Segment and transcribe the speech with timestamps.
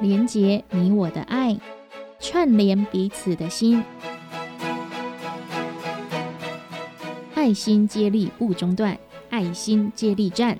[0.00, 1.54] 连结你我的爱，
[2.18, 3.84] 串联彼此的心，
[7.34, 8.96] 爱心接力不中断，
[9.28, 10.58] 爱心接力站。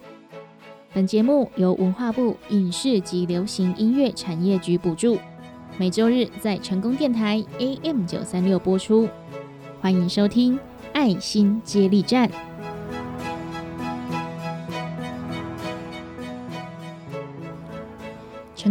[0.92, 5.18] 本节目由文化部影视及流行音乐产业局补助，
[5.78, 9.08] 每周日在成功电台 AM 九三六播出。
[9.80, 10.56] 欢迎收听
[10.92, 12.28] 《爱心接力站》。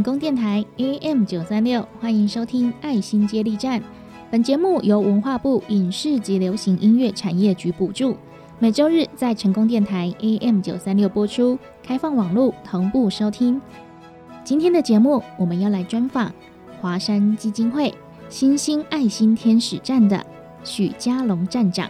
[0.09, 3.80] 成功电台 AM 九三六，欢迎收听《爱心接力站》。
[4.31, 8.17] 本节目由文化部影视及流行音乐产业局补助，
[8.58, 13.62] 每周日在成功电台 AM 九三六播出，开放网络同步收听。
[14.44, 16.34] 今天的节目，我们要来专访
[16.81, 17.94] 华山基金会
[18.30, 20.26] 新兴爱心天使站的
[20.64, 21.88] 许家龙站长。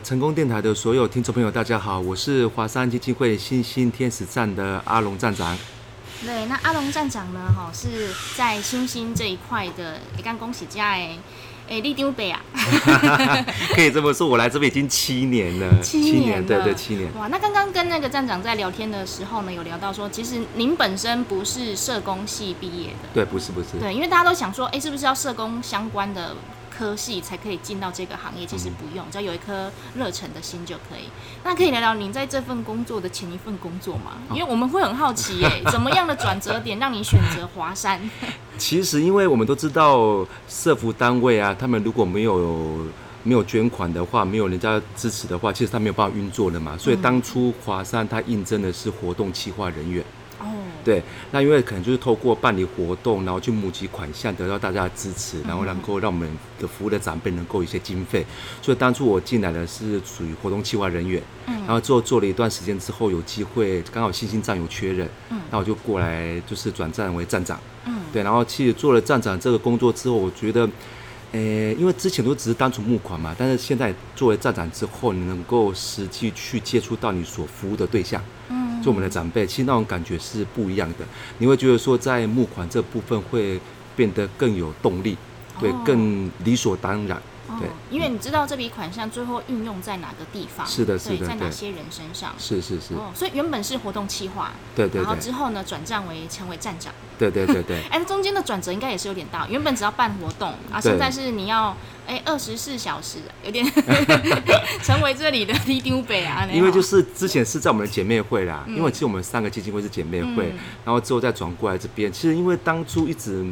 [0.00, 5.56] 成功电台的所有听众朋友，大家好，我是华山基金会新星天使站的阿龙站长。
[6.24, 7.40] 对，那阿龙站长呢？
[7.54, 11.16] 哈，是在星星这一块的，也刚恭喜家哎，
[11.68, 12.40] 哎，立丢北啊
[13.74, 17.10] 可以这么说，我来这边已经七年了，七年，对对，七年。
[17.18, 26.36] 哇，那刚刚跟那个站长在聊天的时候呢，有聊到说，其实您本身不是社工系毕业的，对，不是不是，对，因为大家都想说，哎，是不是要社工相关的？
[26.76, 31.08] 科系才可以进到这个行业，其实不用，只要有一颗热忱的心就可以。
[31.44, 34.12] 那可以聊聊您在这份工作的前一份工作吗？
[34.30, 38.00] 因为我们会很好奇，耶， 怎么样的转折点让你选择华山？
[38.58, 42.86] 其实，因为我们都知道社服单位啊，他们如果没有
[43.22, 46.76] 没有捐款的话，没有人家支持的话，其实他没有办法运作的嘛。
[46.78, 50.04] 所以当初华山他应征的是活动企划人员。
[50.84, 58.26] 对，那因为可能就是透过办理活动，然后去募集款项，得到大家的支持，然后能够让我们的服务的长辈能够有一些经费。
[58.60, 70.68] 所以当初我进来的是属于活动计划人员，嗯，然后之后做了一段时间之后，有机会刚好新兴站有缺人，嗯，那我就过来就是转站为站长，嗯，对，然后其实做了站长这个工作之后，我觉得，
[71.30, 71.40] 呃，
[71.74, 78.61] 因为之前都只是单纯募款嘛，但是现在作为站长之后，你能够实际去接触到你所服务的对象，嗯。
[78.82, 81.06] 做我们的长辈，其实那种感觉是不一样的。
[81.38, 83.58] 你会觉得说，在募款这部分会
[83.94, 85.16] 变得更有动力，
[85.60, 87.22] 对，更理所当然。
[87.60, 90.66] 对，因为你知道这笔款项最后运用在哪个地方？
[90.66, 92.32] 是的，是的，在哪些人身上？
[92.38, 92.94] 是是是。
[92.94, 95.02] 哦，所以原本是活动企划，对对。
[95.02, 96.92] 然后之后呢，转战为成为站长。
[97.18, 97.82] 对对对对。
[97.90, 99.46] 哎，中间的转折应该也是有点大。
[99.48, 101.76] 原本只要办活动啊，现在是你要
[102.06, 103.64] 哎二十四小时， 有点
[104.82, 106.48] 成为这里的 l e a 北啊。
[106.50, 110.54] 因为就是之前是在我们的姐妹会啦，因为其实我们三个基金会是姐妹会，
[110.84, 112.10] 然后之后再转过来这边。
[112.12, 113.44] 其实因为当初一直。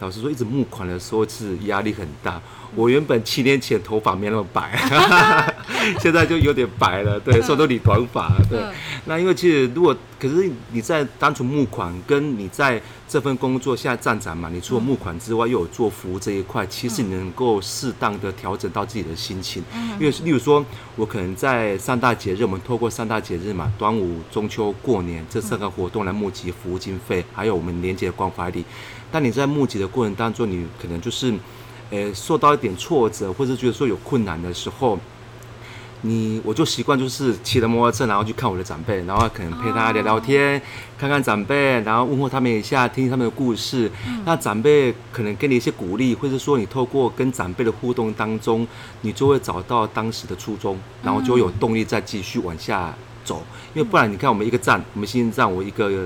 [0.00, 2.40] 老实说，一直募款的时候是压力很大。
[2.74, 4.76] 我原本七年前头发没那么白，
[6.00, 7.20] 现在就有点白了。
[7.20, 8.32] 对，所以都理短发。
[8.50, 8.60] 对，
[9.04, 19.62] 那因为其实如果可是你在单纯募款，跟你在这份工作现在站长嘛，你除了募款之外，又有做服务这一块，其实你能够适当的调整到自己的心情。
[20.00, 20.64] 因为例如说，
[20.96, 28.64] 我可能在三大节日，我们透过三大节日嘛，端午、中秋、过年这三个活动来募集服务经费，还有我们年节关怀礼。
[29.14, 31.32] 但你在募集的过程当中，你可能就是，
[31.88, 34.98] 呃，受到一点挫折，或者觉得说有困难的时候，
[36.00, 40.60] 你我就习惯就是骑着摩托车，然后去看我的长辈，然后可能陪他聊聊天，
[40.98, 43.88] 看看长辈，然后问候他们一下，听听他们的故事。
[44.24, 48.66] 那长辈可能给你一些鼓励，或者说你透过跟长辈的互动当中，
[49.02, 52.92] 你就会找到当时的初衷，然后就有动力再继续往下
[53.24, 53.44] 走。
[53.74, 56.04] 因为不然，你看我们一个站，我们新站，我一个。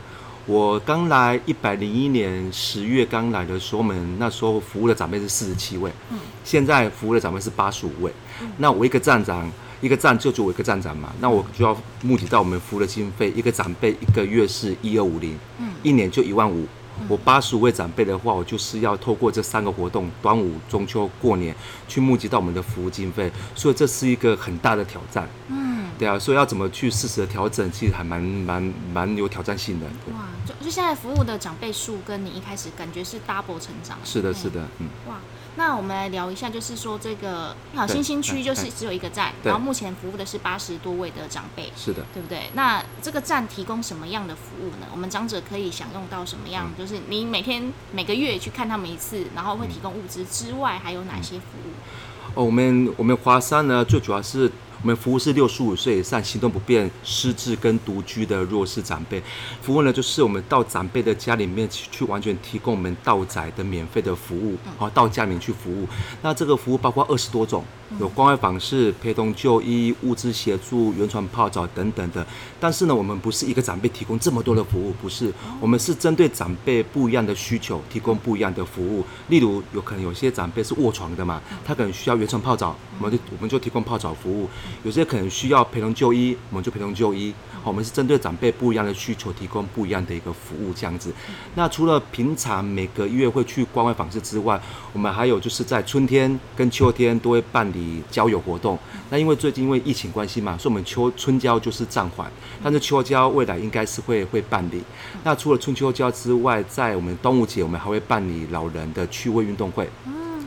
[0.48, 8.10] 我刚来一百零一年十月刚来的时候，我们那时候服务的长辈是四十七位，嗯，现在服务的长辈是八十五位，
[8.56, 9.46] 那我一个站长，
[9.82, 16.66] 一个站就就我一个站长嘛，那我就要募集到我们服务的经费，一个长辈一个月是一二五零，嗯，一年就一万五，
[17.06, 21.54] 我八十五位长辈的话，我就是要透过这三个活动，端午、中秋、过年，
[21.86, 25.68] 去募集到我们的服务经费，所以这是一个很大的挑战，嗯。
[25.98, 29.86] 对啊，所以要怎么去适时的调整，其实还蛮蛮蛮有挑战性的。
[30.12, 33.98] 哇，就就现在服务的长辈数跟你一开始感觉是 double 成长。
[34.04, 34.88] 是的，是的，嗯。
[35.08, 35.16] 哇，
[35.58, 41.72] 那我们来聊一下，就是说这个好新兴区就是只有一个站，然后目前服务的是八十多位的长辈。
[41.76, 42.44] 是的，对不对？
[42.54, 44.86] 那这个站提供什么样的服务呢？
[44.92, 46.70] 我们长者可以享用到什么样？
[46.78, 51.72] 就是你每天每个月去看他们一次，然后会提供物资之外，还有哪些服务？
[52.34, 54.50] 哦，我们我们华山呢，最主要是。
[54.80, 59.20] 我们服务是六十五岁以上行动不便、失智跟独居的弱势长辈。
[59.60, 65.88] 服务呢，就是我们到长辈的家里面去，去完全提供我们到宅的免费的服务，好到家里面去服务。
[66.22, 67.64] 那这个服务包括二十多种，
[67.98, 72.24] 有关怀访视、陪同就医、物资协助、原床泡澡等等的。
[72.60, 79.04] 但是呢，我们不是一个长辈提供这么多的服务，不是，我们是针对长辈不一样的需求提供不一样的服务。
[79.28, 84.48] 例如，有可能有些长辈是卧床的嘛，他可能需要原床泡澡，我们就我们就提供泡澡服务；
[84.82, 87.34] 有些可能需要陪同就医，我们就陪同就医。
[87.64, 91.12] 我们是针对长辈不一样的需求提供不一样的一个服务，这样子。
[91.54, 94.58] 那除了平常每个月会去关怀访视之外，
[94.94, 98.78] 我们还有就是在春天跟秋天都会办理交友活动。
[99.10, 102.30] 那因为最近因为疫情关系嘛，所以我们秋春交就是暂缓，
[102.62, 104.82] 但是秋交未来应该是会会办理。
[105.22, 109.86] 那除了春秋交之外，在我们端午节我们还会办理老人的趣味运动会。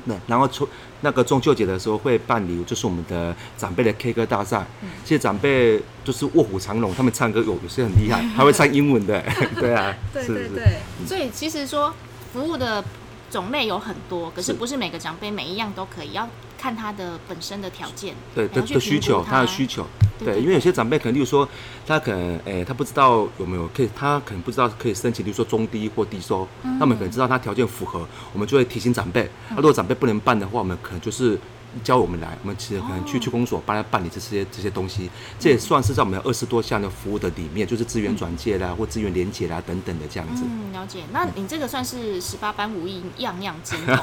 [0.06, 0.68] 嗯，对，然后出
[1.02, 4.66] 那个中秋节的时候会办理就是我们的长辈的 K 歌大赛。
[5.04, 9.24] 其实长辈就是卧虎藏龙，他们唱歌有有些很厉害，还会唱英文的。
[9.60, 10.78] 对啊，对对对。
[11.06, 11.94] 所以其实说
[12.34, 12.84] 服务的
[13.30, 16.28] 种类有很多，可是不是每个长辈每一样都可以要。
[16.62, 19.84] 看他的本身的条件，对的的需求，他的需求，
[20.20, 21.48] 对，因为有些长辈可能，例如说，
[21.88, 29.28] 他可能，诶，他不知道有没有可以，他可能不知道可以申请，例如说中低或低收，那我们可能知道他条件符合，我们就会提醒长辈。
[29.50, 31.40] 那如果长辈不能办的话，我们可能就是。
[31.84, 35.10] 教我们来，我们其实可能去去公所帮他办理这些这些东西，
[35.40, 40.44] 这也算是在我们二十多项的服务的里面，就是资源转介啦，或资源连接啦等等的这样子。
[40.46, 41.00] 嗯，了解。
[41.12, 43.98] 那你这个算是十八般武艺，样样精通。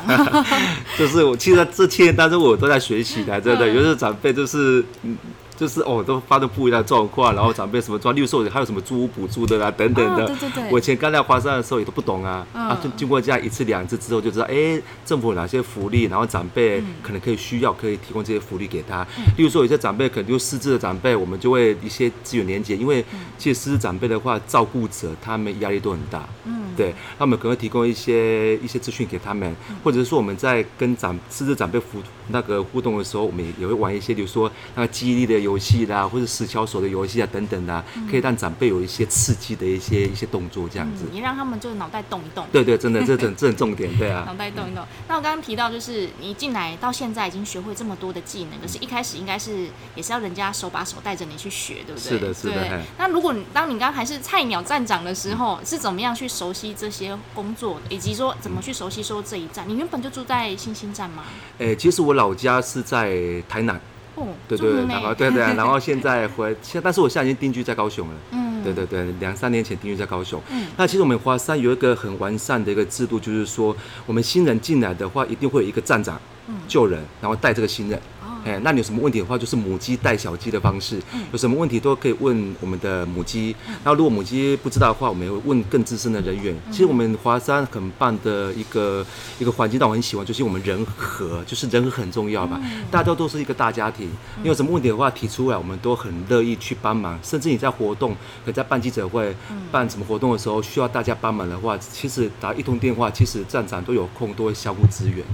[0.99, 3.69] 就是我其实这七年当中，我都在学习的，真的。
[3.69, 5.17] 有些长辈就是嗯。
[5.59, 10.25] 就是哦，都发生不一样的状况，然后长辈什么状，例如说还有什么租屋补助的啦，等等的。
[10.29, 10.71] 对对对。
[10.71, 19.05] 我以前刚来华山的时候也都不懂啊，啊，就经过这样一次两次之后，就知道哎，政府有哪些福利，然后长辈可能可以需要，可以提供这些福利给他。
[19.37, 23.05] 例如说有些长辈可能就失智的长辈，我们就会一些资源连接，因为
[23.37, 26.29] 其实失智长辈的话，照顾者他们压力都很大。
[26.45, 26.67] 嗯。
[26.77, 29.53] 对，他们可能会提供一些一些资讯给他们，
[29.83, 41.07] 或者是说我们在跟长失智长辈互那个互动的时候，我们也也会玩一些，比如说那个记忆力的游戏啦，或者十小手的游戏啊等等的，可以让长辈有一些刺激的一些一些动作这样子。
[41.11, 42.47] 你让他们就脑袋动一动。
[42.53, 44.25] 对对，真的，这很 这很重点，对啊。
[44.27, 44.85] 脑袋动一动。
[45.09, 52.11] 那我刚刚提到，就是你进来到现在已经学会这么多的技能，可是一开始应该是也是要人家手把手带着你去学，对不对？
[52.11, 52.83] 是的，是的。
[52.99, 56.75] 那如果当你刚刚还是菜鸟站长的时候，是怎么样去熟悉？
[56.77, 61.23] 这些工作，以及说怎么去熟悉说这一站，你原本就住在新兴站吗？
[61.59, 63.81] 诶，其实我老家是在台南。
[64.19, 68.15] 哦，对对，然后对对， 然后现在回现，但是我现在已经定居在高雄了。
[68.33, 70.41] 嗯，对对对，两三年前定居在高雄。
[70.51, 73.77] 嗯，那其实我们华山有一个很完善的一个制度，就是说
[74.07, 78.01] 我们新人进来的话，一定会有一个站长嗯救人，然后带这个新人。
[78.45, 81.01] 哎，那你有什么问题的话，就是母鸡带小鸡的方式，
[81.33, 83.55] 有什么问题都可以问我们的母鸡。
[83.85, 86.55] 那如果母鸡不知道的话，我们会问更资深的人员。
[86.71, 89.05] 其实我们华山很棒的一个
[89.39, 92.61] 一个环境，但我很喜欢，就是我们人和，就是人和很重要吧。
[92.91, 94.09] 大家都是一个大家庭，
[94.43, 97.19] 你有什么问题的话提出来，我们都很乐意去帮忙。
[97.23, 99.35] 甚至你在活动，可在办记者会、
[99.71, 105.25] 办什么活动的时候，需要大家帮忙的话，其实打一通电话，其实站长都有空，都会相互支援。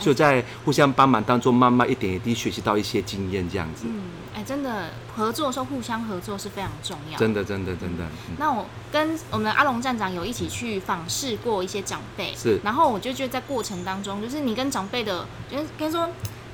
[0.00, 3.84] 所以在互相帮忙当中，慢慢一点一滴学习到一些经验，这样子。
[3.86, 4.00] 嗯，
[4.34, 7.18] 哎，真的合作的时候，互相合作是非常重要。
[7.18, 8.04] 真的，真的，真的。
[8.38, 12.58] 那我跟我们的阿龙站长有一起去访视过一些长辈，是。
[12.64, 16.08] 然后我就觉得在过程当中，就是你跟长辈的，就是跟说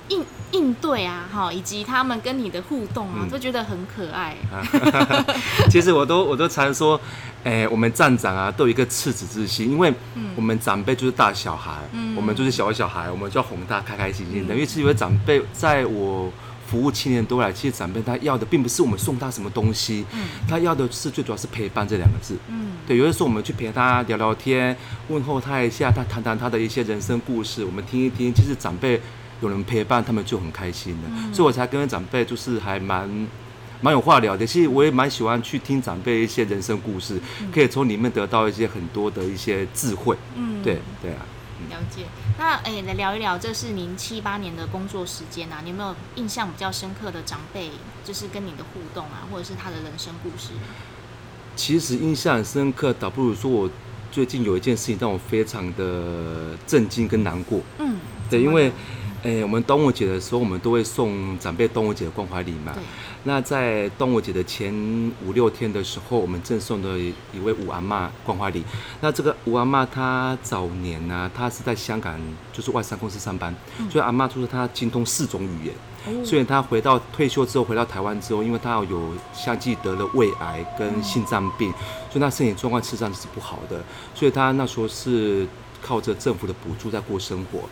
[0.08, 4.36] 应应对啊，哈，以及他们跟你的互动啊，都觉得很可爱。
[5.70, 7.00] 其实我都我都常说。
[7.44, 9.94] 哎，我们站长啊，都有一个赤子之心，因为
[10.34, 11.76] 我们长辈就是大小孩，
[12.16, 14.52] 我们就是小小孩，我们就要哄他开开心心的。
[14.52, 16.28] 因为是因为长辈在我
[16.66, 22.36] 服务七年多来，其实长辈他要的并不是我们送他什么东西，嗯他要的是最主要是陪伴这两个字。
[22.48, 28.34] 嗯，对，有的时候我们去陪他聊聊天，问候他一下，他谈谈他的一些人生故事，我们听一听。
[28.34, 29.00] 其实长辈
[29.40, 33.26] 有人陪伴，他们就很开心的，所以我才跟长辈就是还蛮。
[33.82, 37.20] 蛮有话聊的，其实我也蛮喜欢去听长辈一些人生故事，
[37.52, 40.16] 可以从里面得到一些很多的一些智慧。
[40.34, 41.20] 嗯，对对啊。
[41.68, 42.06] 了解。
[42.38, 47.70] 那哎，来聊一聊，这是您七八年的工作时间啊，你有没有印象比较深刻的长辈，
[48.02, 50.52] 就是跟你的互动啊，或者是他的人生故事？
[51.54, 53.68] 其实印象很深刻，倒不如说我
[54.10, 57.60] 最近有一件事情让我非常的震惊跟难过。
[57.78, 57.96] 嗯，
[58.30, 58.72] 对，因为。
[59.26, 62.72] 哎，我们端午节的时候，我们都会送长辈端午节的关怀礼嘛。
[63.24, 64.72] 那在端午节的前
[65.26, 68.62] 五六天的时候，我们赠送的一位吴阿妈关怀礼。
[69.00, 72.16] 那这个吴阿妈她早年呢，她是在香港
[72.52, 73.52] 就是外商公司上班，
[73.90, 76.24] 所以阿妈就是她精通四种语言。
[76.24, 81.72] 所以她回到退休之后，回到台湾之后，因为她有相继得了胃癌跟心脏病，
[82.12, 83.82] 所以她身体状况事实上是不好的。
[84.14, 85.44] 所以她那时候是
[85.82, 87.68] 靠着政府的补助在过生活。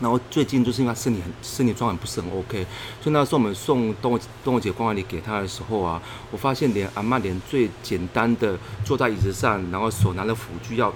[0.00, 2.66] 然后最近就是因为他身体很身体状况不是很 OK，
[3.00, 6.00] 所以那时候我们送端午端午节关怀礼给他的时候啊，
[6.30, 10.92] 我发现连阿妈连最简单的坐在椅子上，然后手拿着辅具要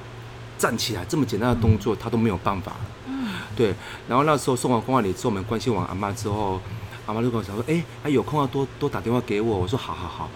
[0.59, 2.73] 站起来这么简单的动作，他都没有办法。
[3.07, 3.75] 嗯，对。
[4.07, 6.61] 然后那时候送完关怀礼之后，我们关心完阿妈之后，
[7.07, 10.29] 阿妈就跟我讲说：“哎，还有空要多多打电话给我。”我说：“好好好。”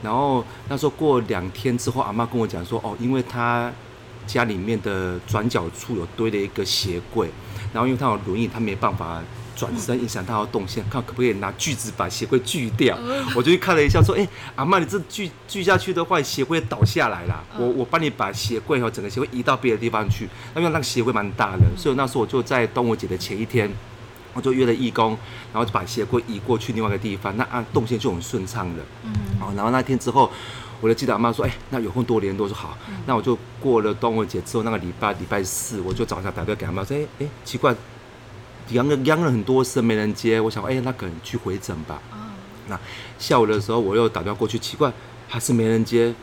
[0.00, 3.72] 然后那时候过两天之后，阿妈跟我讲说：“哦，因为他
[4.26, 7.30] 家里面的转角处有堆了一个鞋柜。”
[7.72, 9.22] 然后因为他有轮椅，他没办法
[9.56, 12.98] 转身，影响他要动线，看可不可以拿锯子把鞋柜锯掉。
[13.34, 17.42] 我就去看了一下，说：“哎，阿妈，你这锯锯下去的话，鞋柜倒下来了。
[17.58, 20.24] 我我帮你把鞋柜和整个鞋柜移到别的地方去。
[20.54, 23.70] 因为那个鞋柜蛮大的，所以那时候我就在端午节的前一天，
[24.34, 25.16] 我就约了义工，
[25.50, 28.82] 然后就把鞋柜移过去另外一个地方，那按动线就很顺畅的。
[29.04, 30.30] 嗯，好，然后那天之后，
[30.82, 37.74] 我就记得阿妈说：“哎，那有空多联络。”说好，那我就过了端午节之后那个礼拜礼拜四，我就早上打电话给阿妈说：“哎哎，奇怪。”
[38.70, 42.00] 央了央了很多次没人接，我想哎，那可能去回诊吧。
[42.68, 42.78] 那
[43.18, 44.90] 下午的时候我又打电话过去，奇怪
[45.28, 46.14] 还是没人接，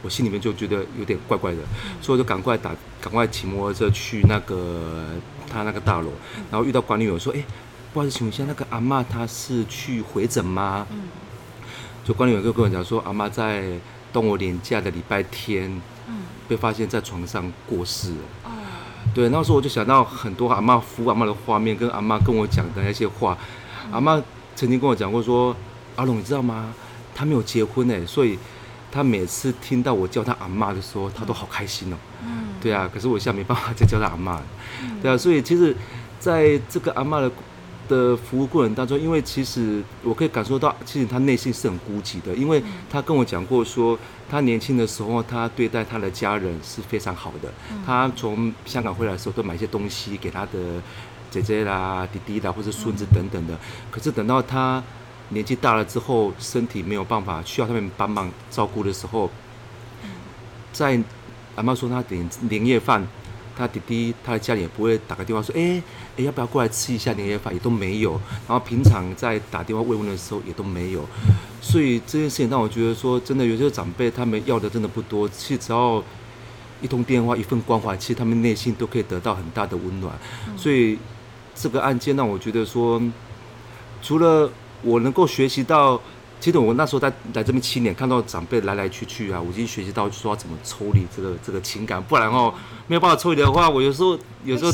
[0.00, 1.58] 我心里面就觉得有点怪怪的，
[2.00, 2.70] 所以我就赶快打，
[3.00, 5.04] 赶快骑摩托车去那个
[5.50, 6.10] 他那个大楼，
[6.50, 7.44] 然后遇到管理员说，哎，
[7.92, 10.86] 不好意思，请问一下那个阿妈她是去回诊吗？
[12.04, 13.72] 就管理员就跟我讲说，阿妈在
[14.12, 15.70] 端午年假的礼拜天，
[16.08, 18.52] 嗯被发现在床上过世了。
[19.14, 23.36] 对，那时候我就想到很多阿妈扶阿妈的画面，跟阿妈跟我讲的那些话。
[23.90, 24.22] 阿妈
[24.54, 25.54] 曾经跟我讲过说
[25.96, 26.72] ：“阿龙，你知道吗？
[27.14, 28.38] 他没有结婚哎，所以
[28.92, 34.40] 他每次听到我叫他阿妈的时候，他都好开心哦。”嗯，对啊，可是我现在没办法再叫他阿妈。
[35.02, 35.74] 对啊，所以其实
[36.20, 37.30] 在这个阿妈的。
[37.88, 43.98] 的服务过程当中，因为其实我可以感受到，其实他内心是很孤寂的，因为他跟我讲过说，
[44.30, 47.52] 他年轻的时候，他对待他的家人是非常好的。
[47.84, 50.80] 他从香港回来的时候，都买一些东西给他的
[51.30, 53.58] 姐姐啦、弟弟啦，或者孙子等等的。
[53.90, 54.82] 可是等到他
[55.30, 59.30] 年纪大了之后，身体没有办法需要他们帮忙照顾的时候，
[60.72, 61.00] 在
[61.56, 63.06] 阿妈说他点年夜饭。
[63.58, 65.82] 他弟弟，他的家里也不会打个电话说，哎，
[66.16, 67.52] 哎，要不要过来吃一下年夜饭？
[67.52, 68.12] 也都没有。
[68.46, 71.04] 然后平常在打电话慰问的时候也都没有。
[71.60, 76.02] 所以这件事情让我觉得说，真的有些长辈他们要的真的不多，其实只要
[76.80, 80.16] 一通电话、一份关怀，其实他们内心都可以得到很大的温暖。
[80.56, 80.96] 所以
[81.54, 83.02] 这个案件让我觉得说，
[84.00, 84.48] 除了
[84.82, 86.00] 我能够学习到。
[86.40, 92.54] 其实我那时候在来这边七年，看到长辈来来去去啊，我已经学习到说怎么抽离这个这个情感，不然哦
[92.86, 94.70] 没有办法抽离的话，我有时候有时候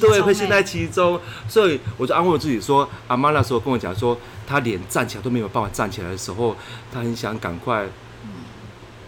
[0.00, 4.16] 对会陷在其中，所以我就安慰我自己说，阿妈那时候跟我讲说，
[4.46, 6.56] 她连站起来都没有办法站起来的时候，
[6.90, 7.86] 她很想赶快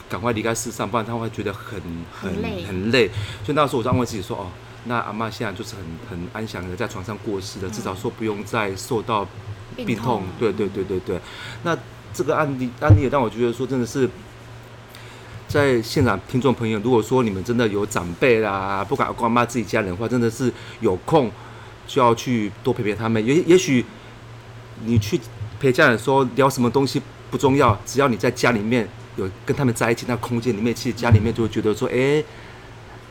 [0.07, 1.81] 赶快离开世上，不然她会觉得很
[2.13, 3.09] 很累很累。
[3.43, 4.47] 所以那时候我就安慰自己说，哦，
[4.85, 9.27] 那阿妈现在就是很很安详的在床上过世的，至少说不用再受到
[9.75, 10.25] 病痛。
[10.39, 11.19] 对对对对对，
[11.63, 11.75] 那。
[12.15, 14.09] 这个案例案例也让我觉得说，真的是
[15.49, 21.31] 在现场听众朋友，如果说你们真的有长辈啦，不管阿公阿妈自己家人的话，真的是有空
[21.87, 23.25] 就要去多陪陪他们。
[23.27, 23.85] 也也许
[24.85, 25.21] 你去
[25.59, 32.23] 陪家人说聊什么东西不重要，只要你在家里面有跟他们在一起，那空间里面，其实家里面就会觉得说，哎。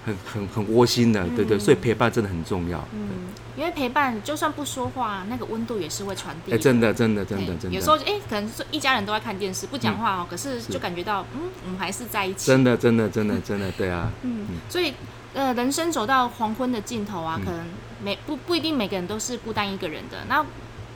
[0.05, 2.83] 很很很窝心的，对对，所以陪伴真的很重要。
[2.93, 3.09] 嗯，
[3.55, 6.51] 因为陪伴就算不说话，那个温度也是会传递。
[6.53, 7.77] 哎，真的真的真的真的。
[7.77, 12.47] 有时候哎，可能是一家人都在看电视，不讲话哦，可是就感觉到嗯，我们还是在一起。
[12.47, 14.11] 真的真的真的真的，对啊。
[14.23, 14.93] 嗯，所以
[15.33, 17.65] 呃，人生走到黄昏的尽头啊，可能
[18.03, 20.17] 每不不一定每个人都是孤单一个人的。
[20.27, 20.45] 那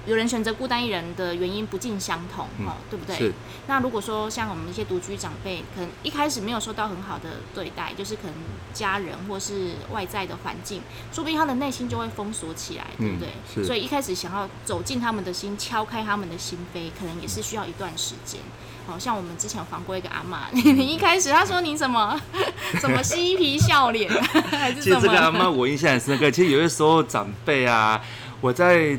[0.07, 3.17] 有人选择孤单一人的原因不尽相同，哦，对不对？
[3.17, 3.33] 是。
[3.67, 8.33] 那如果说像我们一些独居长辈，可能一开始没有受到很好的对待，就是可能
[8.73, 13.29] 家人或是外在的环境，说不定他的内心就会封锁起来，对不对？
[13.53, 13.65] 是。
[13.65, 18.39] 所以一开始想要走进他们的心，敲开他们的心扉，可能也是需要一段时间。
[18.87, 22.17] 好像我们之前有访过一个阿妈，你一开始他说你什么
[22.79, 24.09] 什么嬉皮笑脸，
[24.49, 26.31] 还是其实这个阿妈我印象很深刻。
[26.31, 28.01] 其实有些时候长辈啊，
[28.39, 28.97] 我在。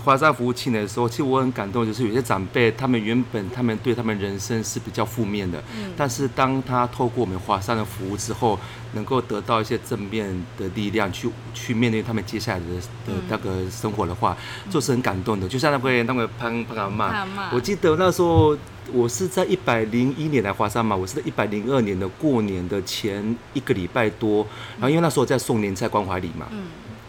[0.00, 8.58] 华山服务七年的时候，其实我很感动，就是有些长辈，他们原本他们对他们人生是比较负面的，嗯，但是当他透过我们华山的服务之后，
[8.94, 12.64] 能够得到一些正面的力量，去去面对他们接下来的
[13.06, 14.36] 的那个生活的话，
[14.70, 15.48] 就是很感动的。
[15.48, 18.56] 就像那位那位潘潘阿妈，我记得那时候
[18.92, 26.64] 我是在一百零一年来华山嘛，我是在一百零二年的过年的前一个礼拜多，然后因为那时候在送年菜关怀礼嘛，嗯，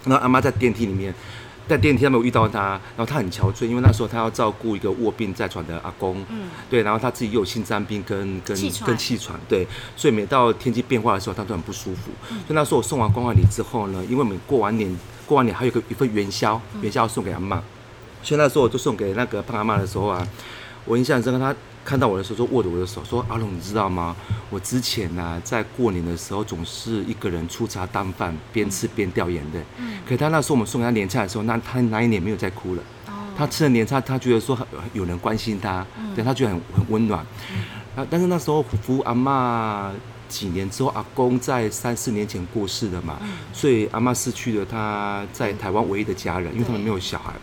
[0.06, 1.14] 然后阿妈在电梯里面。
[1.70, 12.12] 在电梯，上面我遇到他，然后他很憔悴，因为那时候他要照顾一个卧病在床的阿公，嗯，对，然后他自己又有心脏病跟跟跟气喘，对，所以每到天气变化的时候，他都很不舒服。
[12.28, 17.62] 所以那时候我送完关怀礼之后呢，因为我们过完年过完年还有个一份元宵，元宵要送给阿妈，
[18.24, 20.28] 所以那时候我就送给那个胖阿妈的时候啊，
[20.86, 21.56] 我印象很深刻，她
[21.90, 24.16] 看到我的时候，就握着我的手说：“阿龙，你知道吗？
[24.52, 29.60] 我之前呢、在过年的时候总是一个人粗茶淡饭，边吃边掉眼泪。
[30.08, 32.84] 可他那时候我们送给他年菜的时候，那他那一年没有再哭了。
[33.36, 34.56] 他吃了年菜，他觉得说
[34.94, 37.26] 有人关心他，对他觉得很很温暖。
[37.96, 39.90] 啊，但是那时候服务阿嬷
[40.28, 43.18] 几年之后，阿公在三四年前过世了嘛，
[43.52, 47.34] 所以阿嬷失去了他在台湾唯一的家人，因为他们没有小孩。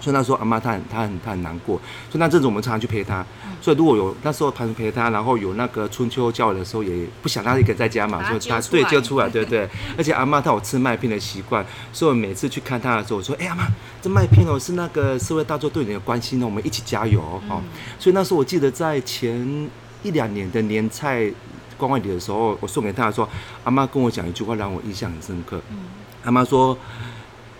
[0.00, 1.76] 所以那时候阿妈她很她很她很难过，
[2.10, 3.24] 所以那阵子我们常常去陪她。
[3.60, 9.68] 所以如果有那时候陪陪她，然后有那个春秋教的时候，也不想让她一个人在家嘛，所以她对就出来，对对。
[9.96, 13.66] 而且阿妈她有吃麦片的习惯，所以我每次去看她的时候，我说：“哎、阿妈，
[14.02, 17.40] 这麦片哦是那个社会大众对你的关心哦，我们一起加油哦。
[17.48, 17.62] 哦
[17.98, 19.68] 所以那时候我记得在前
[20.02, 21.32] 一两年的年菜
[21.76, 23.28] 关外礼的时候，我送给她的时候，
[23.64, 25.60] 阿妈跟我讲一句话让我印象很深刻。
[26.24, 26.76] 阿妈说：“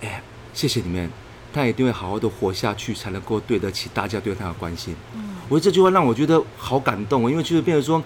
[0.02, 1.10] 哎、谢谢你们，
[1.56, 4.94] 他一定会好好的活下去，才能够对得起大家对他的关心。
[5.14, 8.02] 嗯我觉得这句话让我觉得好感动哦，因为就是变成说，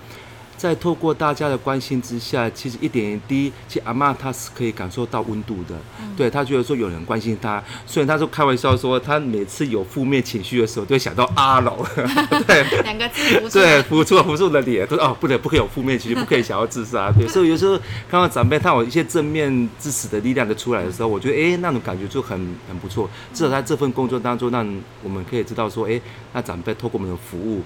[0.61, 5.75] 在透过大家的关心之下，其实一点一滴，其实阿嬷她是可以感受到温度的。
[6.15, 11.75] 对她觉得说有人关心她，所以她说开玩笑说，她每次有负面情绪的时候，都会想到阿龙，
[12.47, 12.83] 对。
[12.83, 17.11] 两个字对，扶住扶住的脸，都说哦，不能不可以有负面情绪，不可以想要自杀。
[17.11, 17.79] 对，所以有时候
[18.11, 22.39] 看到长辈他有一些正面支持的力量的出来的时候，我觉得哎，那种感觉就很
[22.69, 23.09] 很不错。
[23.33, 25.99] 至少在这份工作当中，让我们可以知道说，哎，
[26.35, 27.63] 那长辈透过我们的服务，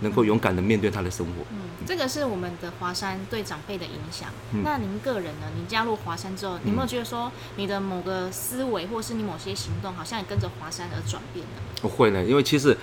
[0.00, 1.32] 能够勇敢的面对他的生活。
[1.50, 4.28] 嗯，这个是我们的华山对长辈的影响。
[4.52, 5.46] 嗯那您个人呢？
[5.56, 11.62] 您加入华山之后，你有没有觉得说你的某个思维，或是你某些行动，好像也跟着华山而转变呢？
[11.82, 12.76] 我会呢，因为其实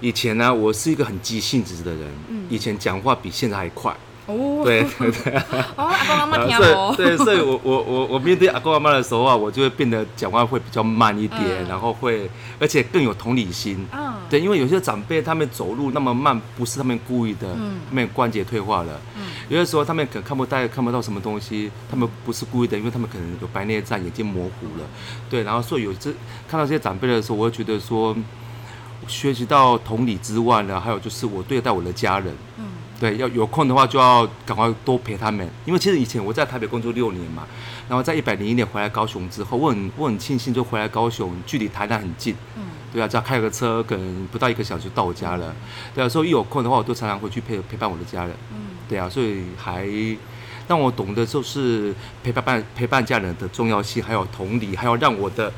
[0.00, 3.96] 以前呢，我是一个很急性子的人，嗯以前讲话比现在还快。
[4.26, 5.34] 哦， 对对对。
[5.76, 12.28] 哦，阿公阿妈听哦，对，所以我我我我面对阿公阿妈的时候啊，我就会变得讲话会比较慢一点，嗯然后会
[12.58, 13.86] 而且更有同理心。
[13.92, 19.00] 嗯，对，因为有些长辈他们走路那么慢，不是他们故意的，嗯他们关节退化了。
[19.16, 24.84] 嗯有的时候他们可能看不到看不到什么东西，他们不是故意的，因为他们可能有白内障，眼睛模糊了。
[25.30, 26.10] 对，然后所以有这
[26.48, 28.16] 看到这些长辈的时候，我会觉得说，
[29.06, 32.34] 学习到同理之外呢，还有就是我对待我的家人。
[32.58, 32.64] 嗯
[32.98, 37.46] 对，要有空的话就要赶快多陪他们，因为其实以前我在台北工作六年嘛，
[37.88, 45.54] 然后在一百零一年回来高雄之后，我很我很庆幸就回来高雄，距离台南很近，嗯对啊，只要开个车，可能不到一个小时就到我家了。
[45.94, 48.34] 对啊，所以一有空的话，我都常常回去陪陪伴我的家人。
[48.52, 48.56] 嗯
[48.88, 49.86] 对啊，所以还
[50.68, 55.52] 让我懂得就是陪伴陪伴家人的重要性，还有同理，还有让我的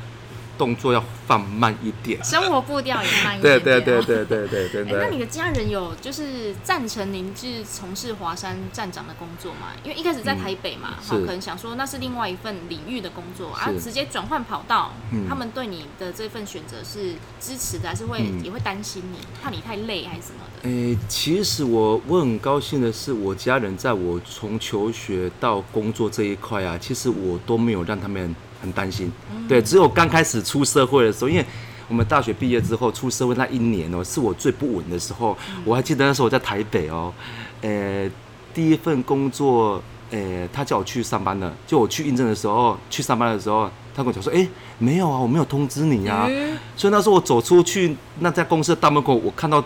[0.59, 2.23] 动作要放慢一点。
[2.23, 4.03] 生活步调也慢一对点对。
[4.03, 5.09] 对对对对对，真哎，那。
[5.09, 9.69] 你的家人有就是赞成您是从事华山站长的工作吗？
[9.83, 20.69] 因为一开始在台北嘛，好、是可能想说那是另外一份领域的工作啊，是直接转换跑道，嗯他们对你的这份选择是支持的，还是会、嗯也会担心你，怕你太累还是什么的？
[20.69, 29.11] 诶，其实我我很高兴的是，我家人在我从求学到工作这一块啊，其实我都没有让他们很担心。
[29.47, 31.45] 对，只有刚开始出社会的时候，因为
[31.87, 35.37] 我们大学毕业之后出社会那一年哦，是我最不稳的时候。
[35.65, 37.13] 我还记得那时候我在台北哦，
[37.61, 38.09] 呃，
[38.53, 46.27] 第一份工作，呃，他叫我去上班了，就我去应征的时候，去上班的时候，他跟我讲说，哎，没有啊，我没有通知你啊。
[46.29, 49.61] 嗯所以那时候我走出去那家公司的大门口，我看到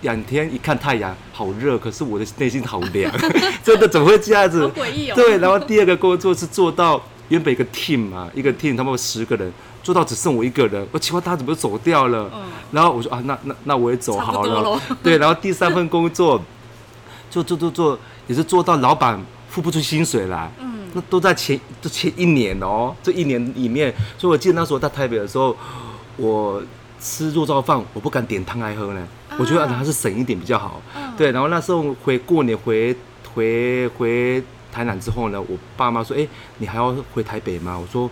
[0.00, 3.12] 两天一看太阳好热，可是我的内心好凉，
[3.62, 4.66] 真的怎么会这样子？
[4.66, 7.00] 好诡异哦对，然后第二个工作是做到
[7.32, 9.50] 原本一个 team 嘛，一个 team 他们有十个人，
[9.82, 12.30] 做到只剩我一个人，我奇怪他怎么走掉了？
[12.34, 12.42] 嗯
[12.72, 14.80] 然后我说啊，那那那我也走好了。
[15.02, 16.40] 对，然后第三份工作
[17.30, 19.18] 做做做做，也是做到老板
[19.48, 20.50] 付不出薪水来。
[20.60, 25.56] 嗯那都在前都前一年哦，这一年里面，所以我记得那时候在台北的时候，
[26.18, 26.62] 我
[27.00, 30.82] 吃肉燥饭，我不敢点汤来喝呢，我觉得啊还是省一点比较好。
[30.94, 32.94] 嗯对，然后那时候回过年回
[33.34, 34.42] 回回
[34.72, 36.26] 台南之后呢，我爸妈说：“哎、
[36.58, 38.10] 你还要回台北吗？”我说：“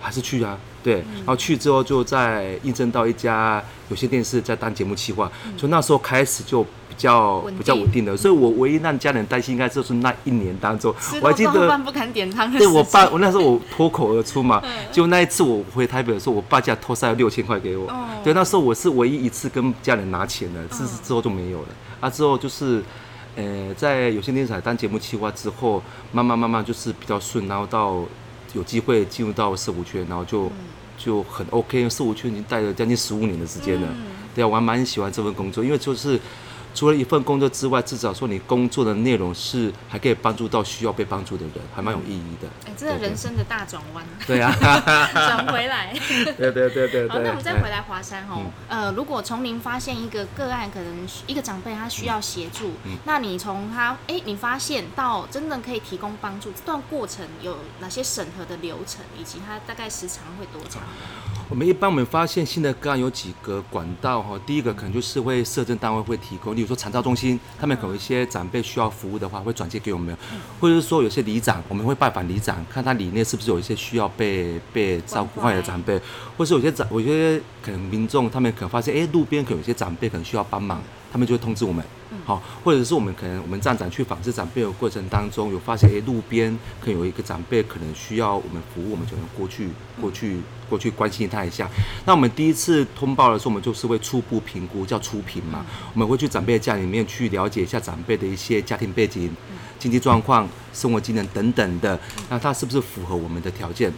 [0.00, 8.16] 还是去啊。”对，然后去之后就在应征到一家有线电视在当节目企划，所以那时候开始就比较比较稳定了。
[8.16, 18.08] 所以我唯一让家人担心，应该就是那一年当中，我还记得肉燥饭不敢点汤的对我爸，我那时候我脱口而出嘛嗯，就那一次我回台北的时候，我爸家偷塞了六千块给我哦。
[18.24, 21.68] 对，那时候我是唯一一次跟家人拿钱的，自此之后就没有了。
[22.00, 22.82] 啊，之后就是，
[23.36, 28.02] 呃，在有线电视台当节目企划之后，慢慢慢慢就是比较顺，然后到
[28.52, 30.50] 有机会进入到四五圈，然后就
[30.98, 31.78] 就很 OK。
[31.78, 33.88] 因为社服圈已经待了将近十五年的时间了。
[33.90, 36.18] 嗯对啊，我还蛮喜欢这份工作，因为就是
[36.74, 42.48] 除了一份工作之外，至少说你工作的内容是还可以帮助到需要被帮助的人，还蛮有意义的。
[42.66, 44.04] 哎，真的人生的大转弯。
[44.26, 44.52] 对啊，
[45.12, 45.92] 转回来。
[46.36, 47.08] 对对对对对。
[47.08, 48.50] 好，那我们再回来华山哦。
[48.68, 52.72] 呃，如果从您发现一个个案，可能一个长辈他需要协助，
[53.04, 60.82] 那你从他哎，你发现到真的可以提供帮助，这段过程有哪些审核的流程，以及他大概时长会多长？
[61.48, 70.16] 我们一般我们发现新的个案有几个管道哈，第一个可能就是会社政单位会提供，例如说产照中心，他们可能有一些长辈需要服务的话，会转接给我们，
[70.60, 76.00] 或者是说有些里长，我们会拜访里长，看他里面是不是有一些需要被被照顾坏的长辈，
[76.36, 81.84] 或是有些长，有些可能民众他们可能发现，哎，路边可能有些长辈可能需要帮忙，他们就会通知我们。
[82.26, 90.36] 好，或者是我们可能我们站长去访视长辈的过程当中，有发现哎路边可能有一个长辈可能需要我们服务，我们就能过去过去
[90.72, 91.68] 过去关心他一下。
[92.06, 95.66] 那我们第一次通报的时候，我们就是会初步评估，叫初评嘛。
[95.92, 99.30] 我们会去长辈的家里面去了解一下长辈的一些家庭背景、
[99.78, 103.92] 经济状况、生活技能等等的，那他是不是符合我们的条件？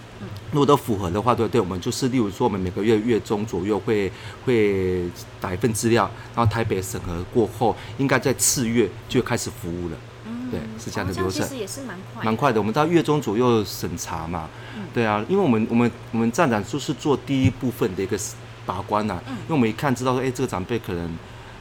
[0.50, 4.10] 如果都符合的话，对对，我们就是例如说，我们每个月月中左右会
[4.44, 5.04] 会
[5.40, 9.96] 打一份资料，然后台北审核过后，应该在次月就开始服务了。
[10.44, 11.42] 嗯，对，是这样的流程。
[11.42, 12.60] 其实也是蛮快，蛮快的。
[12.60, 14.48] 我们到月中左右审查嘛。
[14.76, 18.18] 嗯，对啊，因为我们我们我们站长就是做第一部分的一个
[18.66, 19.20] 把关呐。
[19.26, 21.10] 嗯，因为我们一看知道说，哎，这个长辈可能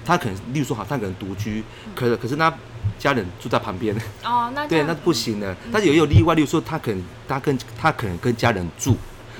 [0.05, 1.63] 他可能，例如说好，他可能独居，
[1.95, 2.53] 可可是他
[2.99, 3.95] 家人住在旁边。
[4.23, 5.55] 哦，那 对，那不行的。
[5.71, 8.95] 但是也有例外，例如说他可能他跟他可能跟家人住。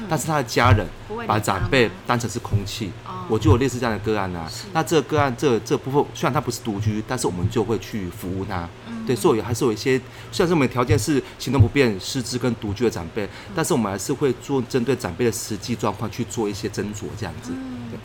[0.09, 0.85] 但是他的家人
[1.27, 2.91] 把长辈当成是空气，
[3.29, 4.49] 我就有类似这样的个案呐。
[4.73, 8.67] 那这个个案这这部分虽然他不是独居，但是我们就会去服务他。
[9.05, 9.99] 对，所以还是有一些，
[10.31, 17.51] 虽然说我们条件是行动不便、失智跟独居的长辈，但是我们还是会做针对长辈的实际状况去做一些斟酌，这样子。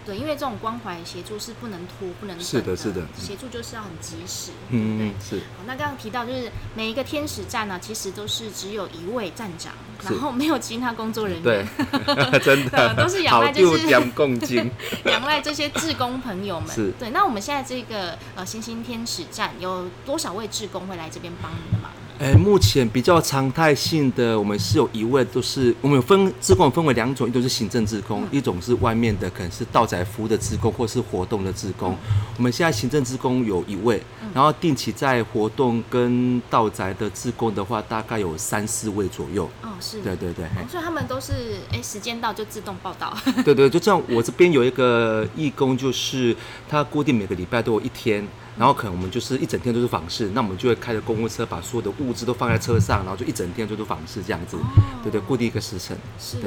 [0.05, 3.07] 对，因为这种关怀协助是不能拖、不能等是的，是的。
[3.17, 4.51] 协助就是要很及时。
[4.71, 5.45] 嗯，对，是。
[5.57, 9.73] 好，那刚刚提到就是每一个天使站呢，其实都是只有一位站长，
[10.05, 11.43] 然后没有其他工作人员。
[11.43, 11.65] 对，
[12.41, 16.69] 真的都是仰赖就 仰赖这些志工朋友们。
[16.75, 16.93] 是。
[16.99, 21.91] 对，那我们现在这个呃星星天使站有多少位志工会来这边帮你的忙？
[22.19, 31.97] 哎，目前比较常态性的，我们是有一位，都是我们有分职工分为两种，一种是行政职工，一种是外面的，可能是道宅服务的职工，或是活动的职工。
[32.37, 34.03] 我们现在行政职工有一位，
[34.35, 39.49] 然后定期在活动跟道宅的职工的话，大概有三四位左右。
[39.63, 43.17] 哦，是，对对对，所以他们都是哎，时间到就自动报道。
[43.45, 46.37] 对对，就像我这边有一个义工，就是
[46.69, 48.27] 他固定每个礼拜都有一天。
[48.59, 54.57] 然后可能我们就是一整天都是访视，那我们就会开着公务车，把所有的物资都放在车上，然后就一整天就是访视这样子，
[55.03, 55.97] 对对，固定一个时辰。
[56.19, 56.39] 是，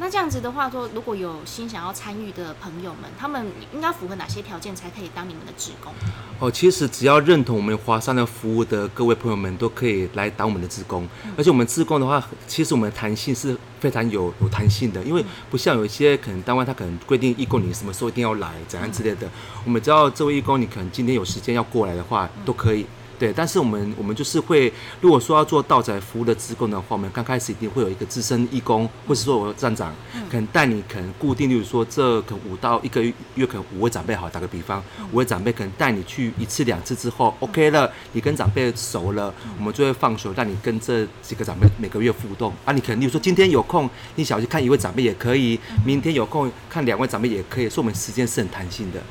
[0.00, 5.92] 那这样子的话，说如果有心想要参与的朋友们，他们应该符合哪些条件才可以当你们的职工？
[6.40, 11.06] 哦，其实只要认同我们华山的服务的各位朋友们，都可以来当我们的职工。
[11.36, 19.28] 而且我们职工的话，其实我们的弹性是非常有有弹性的，因为不像有一些可能单位他可能规定义工你什么时候一定要来怎样之类的，
[19.64, 21.59] 我们知道这位义工你可能今天有时间要。
[21.60, 22.86] 要过来的话都可以，
[23.18, 29.94] 对，但是我们我们就是会，如果说要做道宅服务的职工的话，我们刚开始一定会有一个资深义工，或是说我站长，
[30.30, 33.02] 可能带你可能固定，例如说这可能五到一个
[33.34, 42.50] 月，可能五位长辈好，打个比方，五位长辈可能带你去一次两次之后，OK 了，你跟长辈熟了，我们就会放手让你跟这几个长辈每个月互动。
[42.64, 49.02] 啊，你可能例如说今天有空，你想去看一位长辈也可以，明天有空看两位长辈也可以，所以我们时间是很弹性的。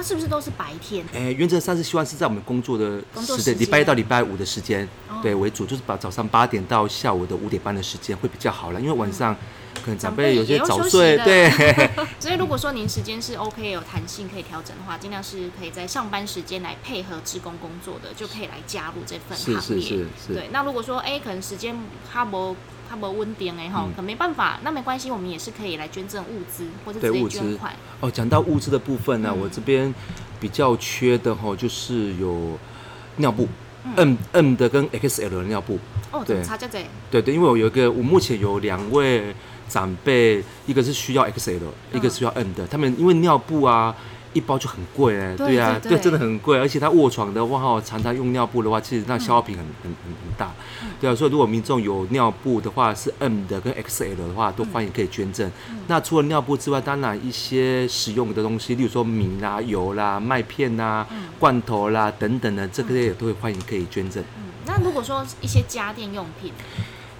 [0.00, 1.04] 那是不是都是白天？
[1.12, 4.88] 哎，原则上是希望是在我们工作的时间，礼拜一到礼拜五的时间，
[5.22, 9.36] 对为主，就是把早上八点到下午的五点半的时间会比较好了，因为晚上
[9.84, 11.50] 可能长辈有些早睡，对。
[12.18, 19.60] 所以如果说您时间是 OK 有弹性可以调整的话，尽量是可以在上班时间来配合职工工作的，就可以来加入这份行业。
[19.60, 20.32] 是是是是。
[20.32, 21.76] 对，那如果说哎，可能时间
[22.10, 22.56] 哈不。
[22.90, 27.72] 他不温点哎哈，可没办法，那没关系，我们也是可以来捐赠物资或者直接捐款。
[28.00, 29.94] 哦，讲到物资的部分呢，我这边
[30.40, 32.58] 比较缺的哈，就是有
[33.18, 33.46] 尿布
[33.94, 35.78] ，M M 的跟 XL 的尿布。
[36.10, 36.84] 哦，对，差价在。
[37.12, 39.32] 对对，因为我有一个，我目前有两位
[39.68, 41.60] 长辈，一个是需要 XL，
[41.94, 43.94] 一个是需要 M 的，他们因为尿布啊。
[44.32, 50.52] 一包就很贵哎，对呀，对，真的很贵，而且他卧床的话哈，常常用尿布的话，其实那消耗品很很很很大，
[51.00, 55.50] 对啊，所以如果民众有尿布的话，是 M 的跟 XL 的话，都欢迎可以捐赠。
[55.88, 61.06] 那除了尿布之外，当然一些使用的东西，例如说米啦、油啦、麦片啦、
[61.38, 64.22] 罐头啦等等的，这个也都会欢迎可以捐赠。
[64.38, 66.52] 嗯，那如果说一些家电用品，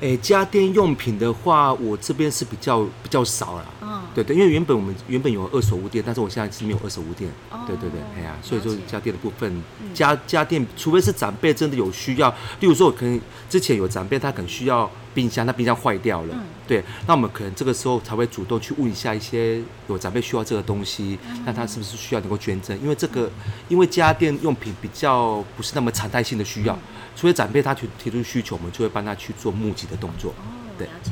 [0.01, 3.67] 哎，家电用品的话，我这边是比较比较少了。
[4.11, 7.31] 嗯，对对，因为原本我们原本有二手物店，但是我现在是没有二手物店。
[7.51, 22.77] 哦对对对，哎呀，所以说家电的部分，嗯家家电，除非是长辈真的有需要，例如说，我可能之前有长辈他可能需要冰箱，那冰箱坏掉了，嗯对，那我们可能这个时候才会主动去问一下一些有长辈需要这个东西，嗯那他是不是需要能够捐赠？
[22.81, 23.31] 因为这个，
[23.69, 26.79] 因为家电用品比较不是那么常态性的需嗯要，
[27.15, 30.33] 除非长辈他提提出需求，我们就会帮他去做募集的动作。
[30.39, 30.43] 哦，
[30.79, 31.11] 对了解。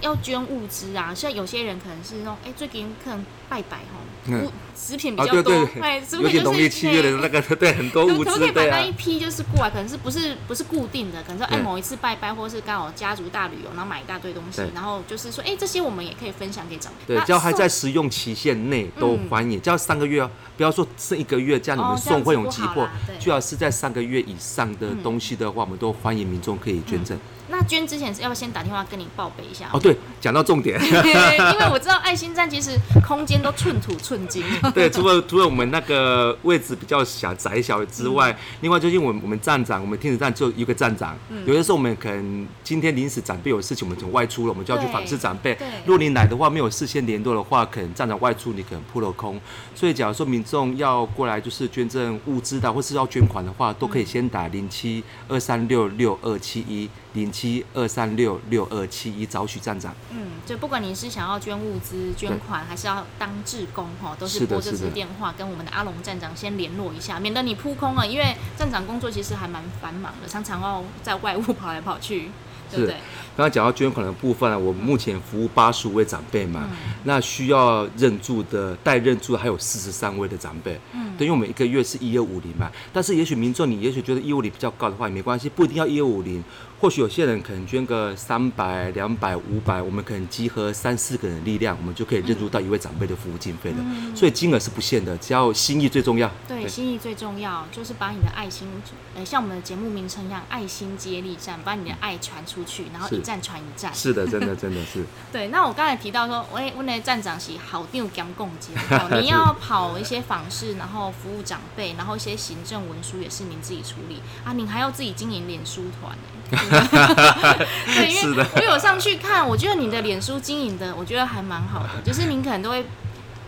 [0.00, 9.70] 要捐物资啊，像有些人可能是那种，哎、最近可能拜拜哈，嗯物食品比啊，较多，对对哎，食对，尤其品就是农历七月的那个， 对，很多物资，可可以把那一，批就是过来？
[9.70, 11.22] 可能是不是不是固定的？
[11.22, 17.14] 可能说哎某一次拜拜，或是刚好家族大旅游，然后买一大堆东西，然后就是说哎这些我们也可以分享给长辈。
[17.14, 27.18] 对，只要还在使用期限内都嗯欢迎，只要三个月哦，不要说剩一个月，这样你们送会有急迫好啦对，最好是在三个月以上的嗯东西的话，我们都欢迎民众可以捐赠。
[27.48, 29.70] 那捐之前是要不要先打电话跟你报备一下？
[29.72, 32.72] 哦，对，讲到重点， 因为我知道爱心站其实
[33.06, 34.42] 空间都寸土寸金。
[34.74, 45.66] 对，除了除了我们那个位置比较小窄小之外，嗯另外最近我们我们站长，我们天子站只有一个站长，嗯有的时候我们可能今天临时长辈有事情，我们从外出了，我们就要去访视长辈对。
[45.84, 49.40] 如果你来的话，没有事先联络的话，可能站长外出，你可能扑了空。
[49.74, 59.92] 所以假如说民众要过来就是捐赠物资的，或是要捐款的话，都可以先打零七二三六六二七一零七二三六六二七一找许站长。
[60.10, 68.06] 嗯，就不管你是想要捐物资、捐款，还是要当志工哈，都是拨这是的支电话跟我们的阿龙站长先联络一下，免得你扑空了。
[68.06, 72.30] 因为站长工作其实还蛮繁忙的，常常要在外务跑来跑去，
[72.70, 72.96] 对不对？
[73.36, 80.80] 刚刚讲到捐款的部分呢，我目前服务八十五位长辈嘛，嗯那需要认住的、待认住的还有四十三位的长辈。
[80.94, 86.42] 嗯对，因为我们一个月是一二五零嘛，但是也许民众你也许觉得一五零比较高的话也没关系，不一定要一二五零，
[86.80, 93.76] 或许有些人可能捐个三百、两百、五百，我们可能集合三四个人的力量，我们就可以认住到一位长辈的服务经费了。
[93.80, 96.30] 嗯所以金额是不限的，只要心意最重要。
[96.48, 98.66] 对，心意最重要，就是把你的爱心，
[99.14, 103.92] 呃，像我们的节目名称一样，爱心接力站，把你的爱传出去，然后站传一站。
[103.92, 105.04] 是的，真的真的是。
[105.32, 116.56] 对，那我刚才提到说，喂，我那站长是好定讲共接，哦 你要跑一些访视，然后服务长辈，然后一些行政文书也是您自己处理啊，您还要自己经营脸书团欸
[117.92, 122.86] 对，因为我有上去看，我觉得你的脸书经营的，我觉得还蛮好的，就是您可能都会。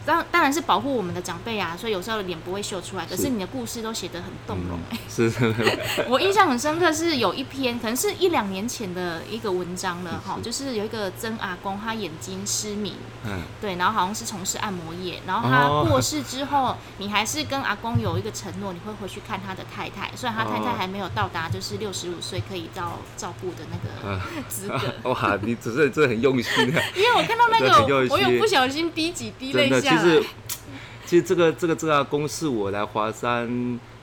[0.09, 3.29] 当当然是保护我们的长辈啊，所以有时候脸不会秀出来，可是。
[3.29, 6.05] 是你的故事都写得很动容、嗯，是 是是。
[6.09, 12.95] 我印象很深刻，是有一篇可能是一两年前的一个文章了哈，就是有一个曾阿公，他眼睛失明，
[13.27, 15.85] 嗯，对，然后好像是从事按摩业，然后他哦。
[15.91, 20.75] 过世之后，你还是跟阿公有一个承诺，你会回去看他的太太，虽然他太太哦。
[20.79, 26.81] 还没有到达就是六十五岁可以到照顾的那个啊资格，哇，你只是真的很用心啊。
[26.95, 30.25] 因为我看到那个，我有不小心滴几滴泪，下实。
[31.07, 33.49] 其实这个这个这个公是我来华山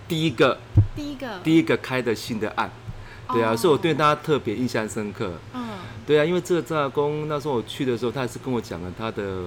[0.08, 0.58] 第一个
[0.96, 2.68] 第一个，第一个开的新的案，
[3.32, 3.58] 对啊，哦。
[3.58, 5.34] 所以我对他特别印象深刻。
[5.54, 5.64] 嗯。
[6.08, 9.44] 对啊，因为这个郑阿公那时候我去的时候，他也是跟我讲了他的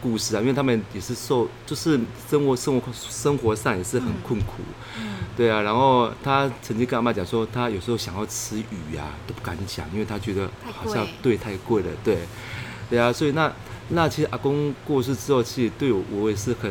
[0.00, 4.62] 故事啊，因为他们也是受就是生活生活生活上也是很困苦，
[4.96, 12.18] 嗯对啊，然后他曾经跟阿妈讲说，他有时候想要吃鱼啊都不敢讲，因为他觉得好像对太贵了，对，
[12.88, 13.52] 对啊，所以那
[13.90, 16.70] 那其实阿公过世之后，其实对我我也是很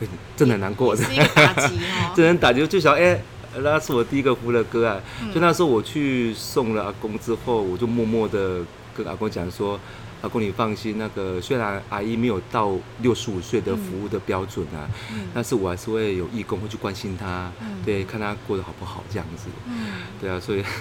[0.00, 2.12] 很真的很难过的，是一个打击哦。
[2.16, 3.20] 真的打击，就想哎。
[3.54, 8.60] 那是我第一个哭的歌啊，嗯就那时候我去送了阿公之后，我就默默的
[8.96, 9.78] 跟阿公讲说，
[10.22, 20.62] 阿公你放心，那个虽然阿姨没有到六十五岁的服务的标准啊，嗯但是我还是会有义工会去关心他，嗯对，看他过得好不好这样子，嗯，对啊，所以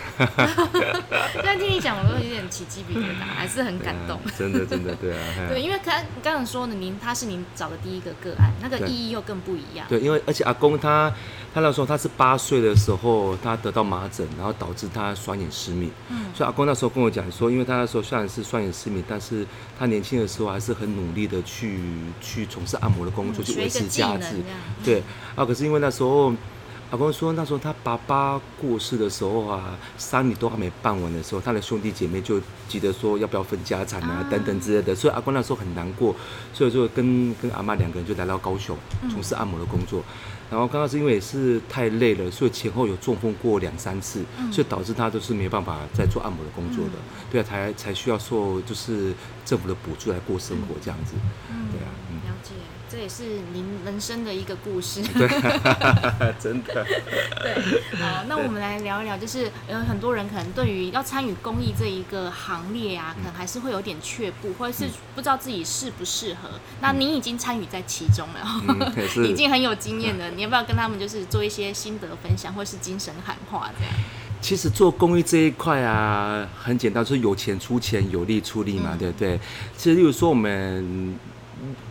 [1.33, 4.17] 现在听你讲，我都有点起鸡皮疙瘩，还是很感动。
[4.17, 9.85] 啊真的真的对 啊，对，因为刚刚刚说的，您他是您找的第一个个案，那个意义又更不一样。
[9.89, 11.11] 对，因为而且阿公他
[11.53, 15.89] 他那时候他是八岁的时候，他得到麻疹，然后导致他双眼失明。
[16.09, 19.30] 嗯所以阿公那时候跟我讲说，因为他那时候虽然是双眼失明，但是
[19.77, 21.79] 他年轻的时候还是很努力的去
[22.19, 24.59] 去从事按摩的工作，嗯去维持家治能这样。
[24.83, 25.03] 对
[25.35, 26.33] 啊，可是因为那时候。
[26.91, 36.13] 阿公说，那时候他爸爸过世的时候啊，丧礼都还没办完的时候，他的兄弟姐妹就急着说要不要分家产啊啊等等之类的，所以阿公那时候很难过，
[36.53, 40.03] 所以就跟跟阿妈两个人就来到高雄嗯从事按摩的工作。
[40.51, 44.51] 然后刚刚是因为也是太累了，所以前后有中风过两三次，嗯。
[44.51, 46.91] 所以导致他都是没办法再做按摩的工作的，
[47.31, 49.13] 对啊，才才需要受就是
[49.45, 51.13] 政府的补助来过生活这样子，
[51.49, 51.69] 嗯。
[51.71, 52.17] 对啊，嗯。
[52.29, 52.51] 了解，
[52.91, 53.23] 这也是
[53.53, 55.01] 您人生的一个故事。
[55.15, 55.27] 对，
[56.37, 56.83] 真的。
[57.41, 66.49] 对，好，那我们来聊一聊，就是有很多人可能对于要参与公益这一个行列啊，可能还是会有点却步，或者是不知道自己适不适合。
[66.81, 68.93] 那您已经参与在其中了，
[69.25, 70.29] 已经很有经验了。
[70.31, 73.93] 你要不要跟他们就是做一些心得分享，或是精神喊话这样？
[74.41, 79.39] 其实做公益这一块啊，很简单，就是有钱出钱，有力出力嘛，对不对？
[79.77, 81.15] 其实，例如说我们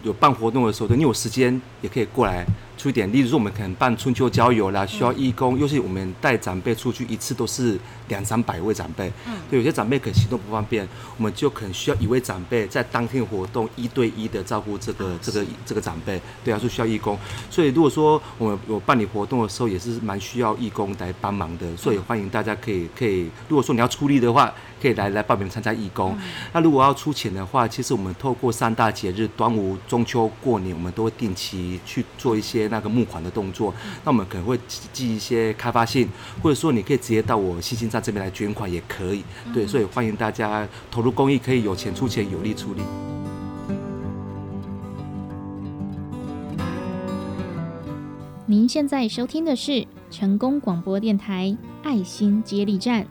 [0.03, 2.47] 有办活动的时候，你有时间也可以过来。
[2.81, 17.19] 出一点，例如说我们可能办春秋郊游啦，需要义工，尤其我们带长辈出去一次都是两三百位长辈，嗯，对，有些长辈可能行动不方便，我们就可能需要一位长辈在当天活动一对一的照顾这个这个这个长辈，对啊，是需要义工，
[17.51, 26.19] 所以如果说我们有办理活动的时候，也是蛮需要义工来帮忙的，所以欢迎大家可以可以，如果说你要出力的话，可以来来报名参加义工。
[26.55, 32.61] 那如果要出钱的话，其实我们透过三大节日端午、中秋、过年，我们都会定期去做一些。
[32.71, 33.75] 那个募款的动作，
[34.05, 34.57] 那我们可能会
[34.93, 36.09] 寄一些开发信，
[36.41, 39.25] 或者说你可以直接到我信心站这边来捐款也可以。
[39.53, 42.83] 对，所以欢迎大家投入公益，可以有钱出钱，有力出力。
[48.47, 53.05] 您现在收听的是成功广播电台爱心接力站，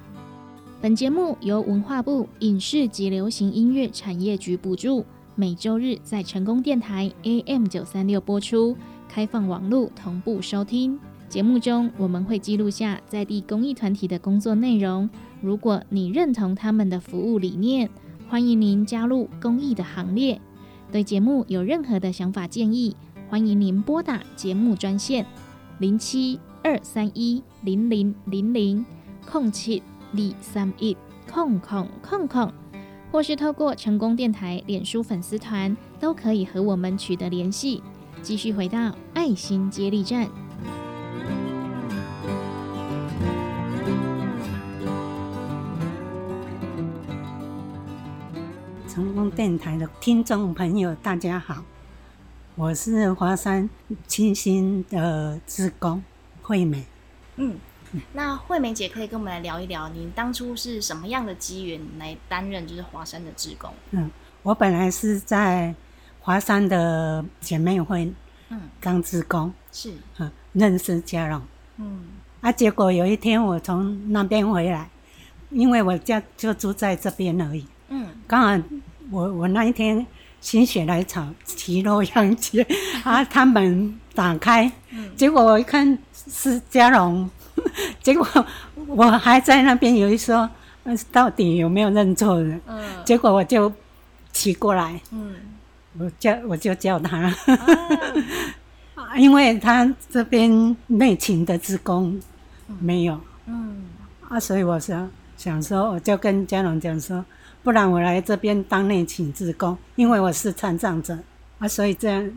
[0.80, 5.06] 本节目由文化部影视及流行音乐产业局补助，
[5.40, 8.76] 每周日在成功电台 AM 九三六播出。
[9.08, 11.00] 开放网络同步收听
[11.30, 15.10] 节目中，我们会记录下在地公益团体的工作内容。
[15.40, 17.90] 如果你认同他们的服务理念，
[18.28, 20.42] 欢迎您加入公益的行列。
[20.92, 22.98] 对节目有任何的想法建议，
[23.30, 25.26] 欢迎您拨打节目专线
[25.78, 28.86] 零七二三一零零零零
[29.26, 30.98] 空七二三一
[31.32, 32.52] 空空空空，
[33.12, 37.82] 或是透过成功电台脸书粉丝团，都可以和我们取得联系。
[38.22, 40.30] 继续回到爱心接力站。
[48.88, 51.64] 成功电台的听众朋友，大家好，
[52.56, 53.70] 我是华山
[54.06, 56.04] 清新的职工
[56.42, 56.86] 惠美。
[57.38, 57.56] 嗯，
[58.14, 63.72] 那惠美姐可以跟我们来聊一聊，您当初是什么样的机缘来担任就是华山的职工？
[63.92, 64.10] 嗯，
[64.44, 65.74] 我本来是在。
[66.22, 68.14] 华山的姐妹会，
[68.50, 71.42] 嗯，当职工是，嗯，认识嘉荣，
[71.78, 72.04] 嗯，
[72.42, 74.88] 啊，结果有一天我从那边回来，
[75.50, 78.64] 因为我家就住在这边而已，嗯，刚好
[79.10, 80.06] 我我那一天
[80.42, 82.68] 心血来潮，骑洛阳街，
[83.04, 87.28] 啊，他们打开，嗯，结果我一看是嘉荣，
[88.02, 88.46] 结果
[88.88, 90.50] 我还在那边有一说，
[91.12, 92.60] 到底有没有认错人？
[92.68, 93.72] 嗯，结果我就
[94.32, 95.36] 骑过来，嗯。
[95.98, 97.34] 我叫我就叫他，
[99.18, 102.18] 因为他这边内勤的职工
[102.80, 103.86] 没有，嗯，
[104.30, 107.26] 啊，所以我想想说，我就跟嘉龙讲说，
[107.64, 111.18] 不然我来这边当内勤职工，因为我是残障者，
[111.58, 112.32] 啊，所以这样，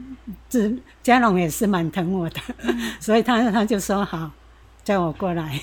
[0.48, 0.72] 这
[1.02, 2.40] 嘉龙也是蛮疼我的，
[2.98, 4.30] 所以他他就说好。
[4.84, 5.60] 叫我过来，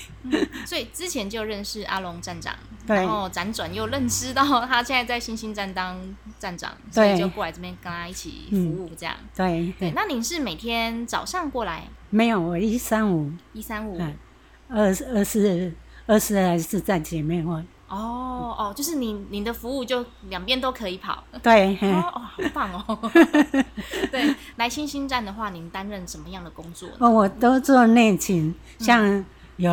[0.64, 2.54] 所以之前就认识阿龙站长，
[2.86, 5.98] 然后辗转又认识到他现在在新兴站当
[6.38, 9.14] 站长，所以就过来这边跟他一起服务这样。
[9.36, 11.86] 对对，那您是每天早上过来？
[12.08, 14.00] 没有，我一三五一三五，
[14.68, 15.72] 二二四
[16.06, 17.62] 二四还是在前面会。
[17.90, 23.10] 哦哦，就是你你的服务就两边都可以跑，对，哦，好棒哦。
[24.10, 26.88] 对，来星星站的话，您担任什么样的工作？
[26.98, 29.24] 哦，我都做内勤，像
[29.56, 29.70] 有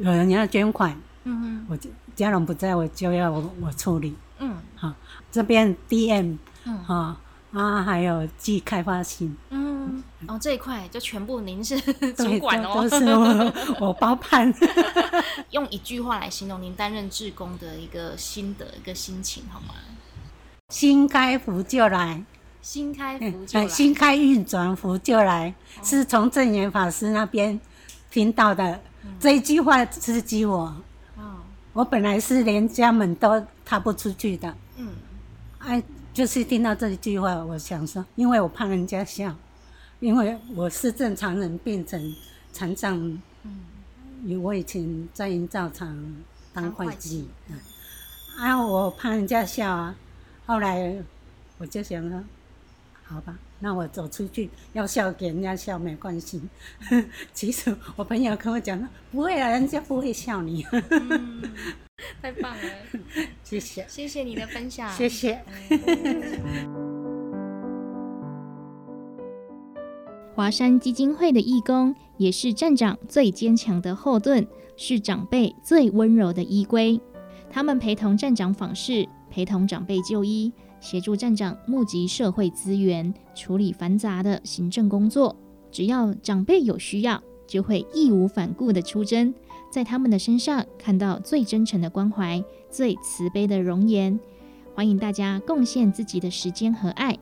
[0.00, 0.90] 有人要捐款，
[1.24, 1.78] 嗯嗯，我
[2.16, 4.92] 家人不在我就要我我处理，嗯，好，
[5.30, 7.16] 这边 DM，嗯，哈。
[7.52, 11.80] 啊，还有寄开发信，嗯，哦，这一块就全部您是
[12.14, 13.52] 主管哦，都是我
[13.88, 14.54] 我包办。
[15.50, 19.74] 用一句话来形容您担任志工的一个心得、一个心情，好吗？
[20.68, 22.22] 新开福就来，
[22.62, 27.60] 新开福就来，新开运转福就来，是从正言法师那边
[28.12, 28.80] 听到的。
[29.18, 30.72] 这一句话刺激我。
[31.16, 31.38] 哦，
[31.72, 34.88] 我本来是连家门都踏不出去的，嗯，
[35.58, 35.82] 哎。
[36.12, 39.34] 就是听到这一句话，我想说，因为我怕人家笑，
[40.00, 42.14] 因为我是正常人变成
[42.52, 42.98] 残障，
[43.44, 46.14] 嗯，我以前在营造厂
[46.52, 47.28] 当会计，
[48.36, 49.94] 啊，我怕人家笑啊，
[50.46, 50.96] 后来
[51.58, 52.22] 我就想说，
[53.04, 56.42] 好吧，那我走出去要笑给人家笑没关系。
[57.32, 60.66] 其实我朋友跟我讲说，不会啊，人家不会笑你。
[62.22, 62.62] 太棒了，
[63.44, 65.40] 谢谢，谢谢你的分享，谢谢。
[70.34, 74.46] 华山基金会的义工也是站长最坚强的后盾，
[74.76, 76.98] 是长辈最温柔的依归。
[77.50, 85.36] 他们陪同站长访视，陪同长辈就医，协助站长募集社会资源，处理繁杂的行政工作。
[85.70, 89.34] 只要长辈有需要，就会义无反顾的出征，
[89.70, 94.18] 在他们的身上看到最真诚的关怀，最慈悲的容颜。
[94.74, 97.16] 欢迎大家贡献自己的时间和爱。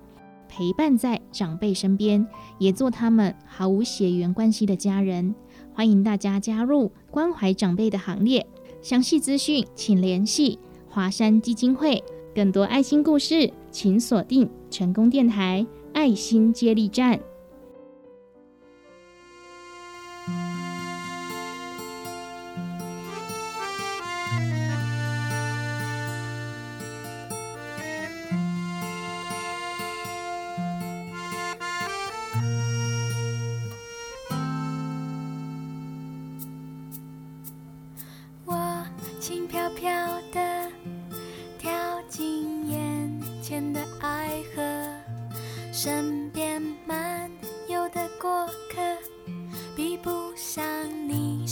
[0.49, 2.27] 陪伴在长辈身边，
[2.59, 5.35] 也做他们毫无血缘关系的家人。
[5.75, 8.47] 欢迎大家加入关怀长辈的行列。
[8.81, 12.03] 详细资讯请联系华山基金会。
[12.35, 17.21] 更多爱心故事，请锁定成功电台爱心接力站。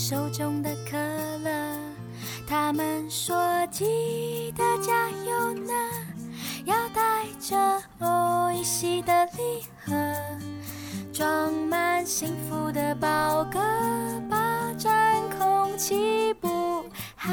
[0.08, 0.96] 手中的可
[1.42, 1.50] 乐，
[2.46, 3.36] 他们说
[3.72, 5.72] 记得加油呢，
[6.64, 7.56] 要带着
[7.98, 9.92] 我一起的礼盒，
[11.12, 13.58] 装满幸福的宝格，
[14.30, 16.84] 霸占空气，不
[17.16, 17.32] 好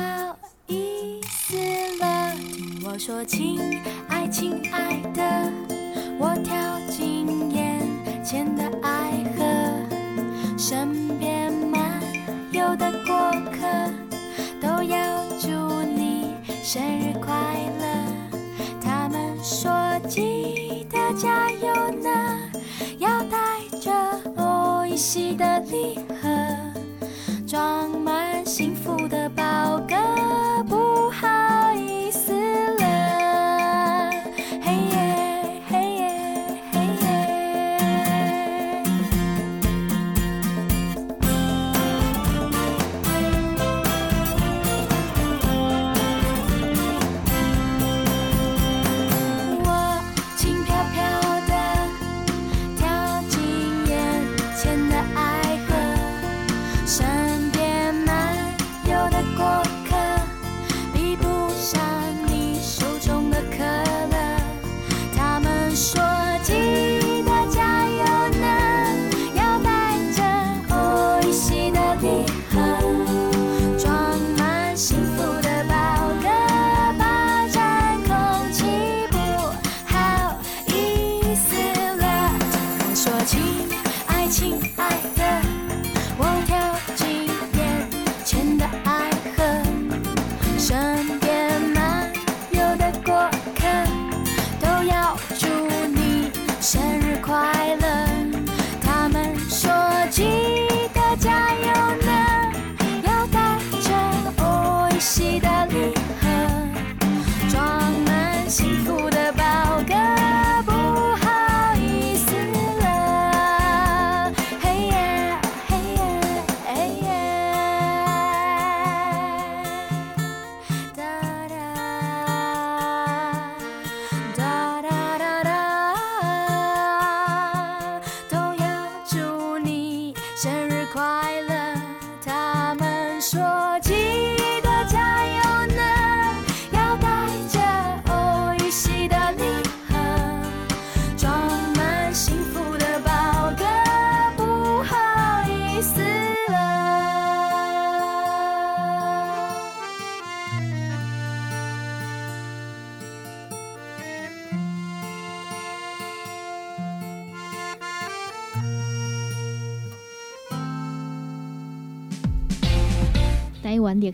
[0.65, 1.55] 意思
[1.99, 5.21] 了，听我说，亲爱亲爱的，
[6.17, 6.55] 我跳
[6.89, 9.12] 进眼前的爱。
[16.74, 17.32] 生日快
[17.80, 17.86] 乐，
[18.82, 19.71] 他们说
[20.09, 21.67] 记得加油
[22.01, 22.09] 呢，
[22.97, 23.38] 要带
[23.80, 23.91] 着
[24.36, 26.28] 我一席的礼盒，
[27.45, 30.22] 装满幸福的宝格。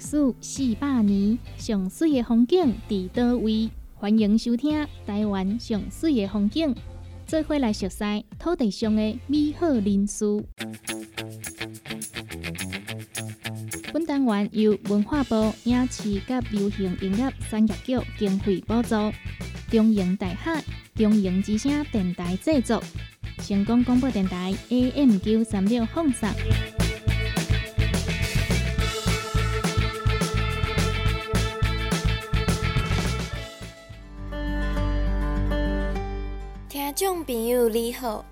[0.10, 3.70] 史四百年，上水的风景伫倒位？
[3.94, 6.74] 欢迎收听台湾上水的风景，
[7.28, 10.26] 做伙来熟悉土地上的美好人事。
[13.94, 18.96] 本单元由文化部影视及流行音乐产业局经费补助，
[19.70, 20.60] 中营大厦
[20.96, 22.82] 中营之声电台制作，
[23.44, 26.28] 成功广播电台 AM 九三六放送。
[37.00, 38.26] 众朋友你好，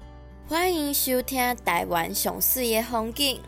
[0.49, 3.39] 欢迎收听台湾上水的风景。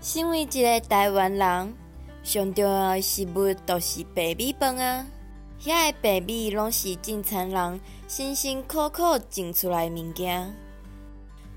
[0.00, 1.74] 身为一个台湾人，
[2.22, 5.04] 上重要的食物就是白米饭啊！
[5.60, 10.54] 遐个白米拢是进餐人辛辛苦苦种出来物件，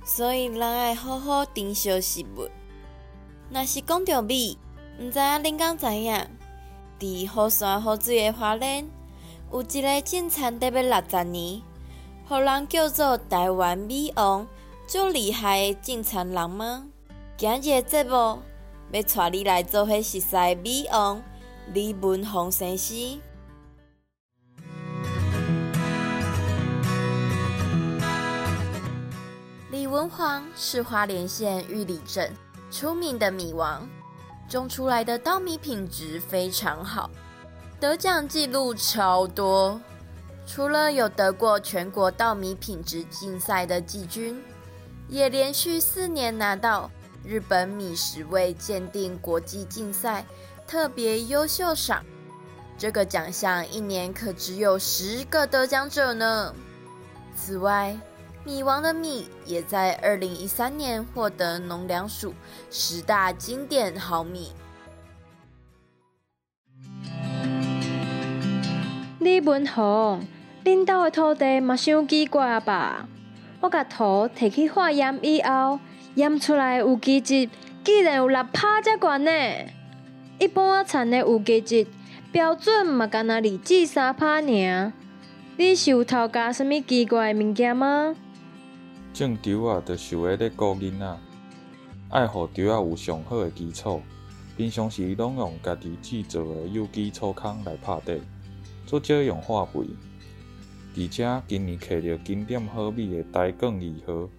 [0.03, 2.49] 所以人爱好好珍惜食物。
[3.51, 4.57] 若是讲到米，
[4.97, 6.19] 毋知影恁敢知影？
[6.99, 8.89] 伫好山好水的花莲，
[9.53, 11.61] 有一个进餐得要六十年，
[12.29, 14.45] 互人叫做台湾米王，
[14.85, 16.85] 足厉害的进餐人吗？
[17.35, 18.39] 今日的节目
[18.91, 21.19] 要带你来做伙熟悉米王
[21.73, 23.19] 李文宏先生。
[29.71, 32.31] 李文煌是花莲县玉里镇
[32.69, 33.89] 出名的米王，
[34.47, 37.09] 种出来的稻米品质非常好，
[37.79, 39.81] 得奖记录超多。
[40.51, 44.41] 除了有得过全国稻米品质竞赛的季军，
[45.07, 46.89] 也连续四年拿到
[47.23, 50.25] 日本米食味鉴定国际竞赛
[50.65, 52.03] 特别优秀赏。
[52.79, 56.51] 这个奖项一年可只有十个得奖者呢。
[57.35, 57.95] 此外，
[58.43, 62.33] 米王的米也在二零一三年获得农粮署
[62.71, 64.51] 十大经典好米。
[69.19, 70.25] 李文宏，
[70.63, 73.07] 恁兜的土地嘛伤奇怪吧？
[73.61, 75.79] 我甲土摕去化验以后，
[76.15, 77.49] 验出来有机质
[77.83, 79.31] 竟然有六拍遮悬呢！
[80.37, 81.87] 一般产的有机质
[82.31, 84.93] 标准嘛，敢若二至三拍尔。
[85.57, 88.15] 你是有偷加什物奇怪的物件吗？
[89.13, 91.17] 种稻啊，就是为咧顾囡仔，
[92.09, 94.01] 爱互稻啊有上好的基础。
[94.55, 98.19] 平常时拢用家己制作的有机粗糠来拍地，
[98.85, 99.81] 做少用化肥。
[101.01, 104.29] 而且今年摕到金点好米的台梗二号，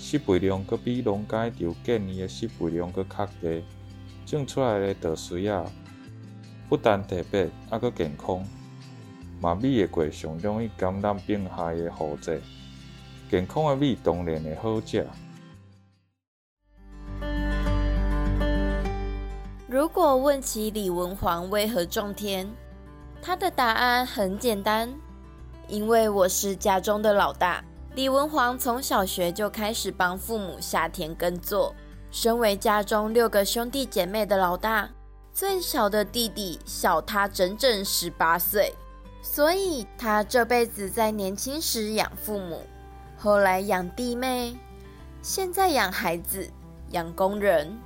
[0.00, 3.62] 施肥量阁比农改场建议的施肥量阁较低，
[4.26, 5.64] 种出来的稻穗啊，
[6.68, 8.44] 不但特别，还阁健康。
[9.40, 12.42] 嘛，米的过上容易感染病害的污质。
[13.30, 15.06] 健康的米当然会好食。
[19.68, 22.48] 如果问起李文煌为何种田，
[23.22, 24.92] 他的答案很简单：
[25.68, 27.62] 因为我是家中的老大。
[27.94, 31.74] 李文煌从小学就开始帮父母下田耕作。
[32.10, 34.88] 身为家中六个兄弟姐妹的老大，
[35.30, 38.72] 最小的弟弟小他整整十八岁，
[39.20, 42.62] 所以他这辈子在年轻时养父母。
[43.18, 44.56] 后来养弟妹，
[45.20, 46.48] 现在养孩子、
[46.92, 47.78] 养工人。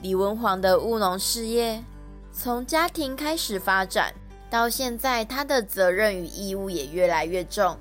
[0.00, 1.84] 李文煌的务农事业
[2.32, 4.14] 从家庭开始发展，
[4.52, 7.74] 到现在他的责任与义务也越来越重。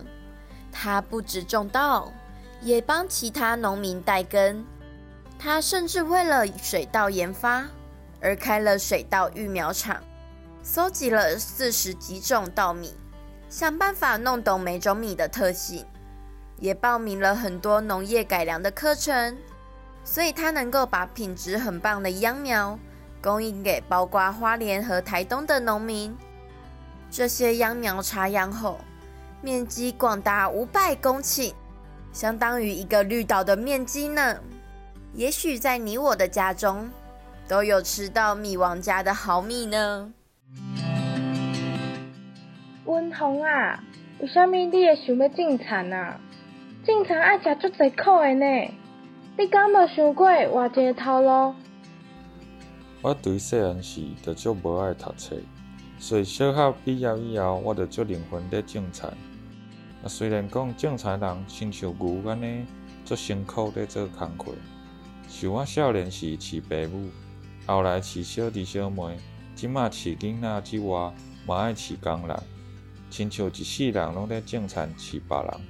[0.72, 2.10] 他不止种稻，
[2.62, 4.66] 也帮其他农民代耕。
[5.38, 7.68] 他甚至为了水稻研发
[8.22, 10.02] 而开了水稻育苗场，
[10.64, 12.96] 搜集了四十几种稻米，
[13.50, 15.86] 想办法弄懂每种米的特性。
[16.58, 19.38] 也报名了很多农业改良的课程，
[20.06, 22.80] 所以他能够把品质很棒的秧苗
[23.22, 26.16] 供应给包括花莲和台东的农民。
[27.12, 28.80] 这些秧苗插秧后，
[29.42, 31.54] 面积广达五百公顷，
[32.14, 34.40] 相当于一个绿岛的面积呢。
[35.14, 36.90] 也许在你我的家中，
[37.50, 40.14] 都有吃到米王家的好米呢。
[42.86, 43.84] 温红啊，
[44.22, 46.18] 为什么你会想要种田啊？
[46.86, 48.74] 正常爱食足侪苦的呢，
[49.38, 51.54] 你敢无想过换一个头路？
[53.02, 55.36] 我对细汉时就足无爱读册，
[56.02, 59.08] 所以小学毕业以后，我就足认份咧种田。
[60.04, 62.66] 啊，虽然讲种田人亲像牛安尼，
[63.06, 64.52] 足辛苦咧做工课。
[65.30, 67.08] 像我少年时饲爸母，
[67.68, 69.16] 后来饲小弟小妹，
[69.54, 71.14] 即马饲囡仔之外，
[71.46, 72.44] 嘛爱饲工人，
[73.12, 75.62] 亲像一世人拢咧种田饲别人。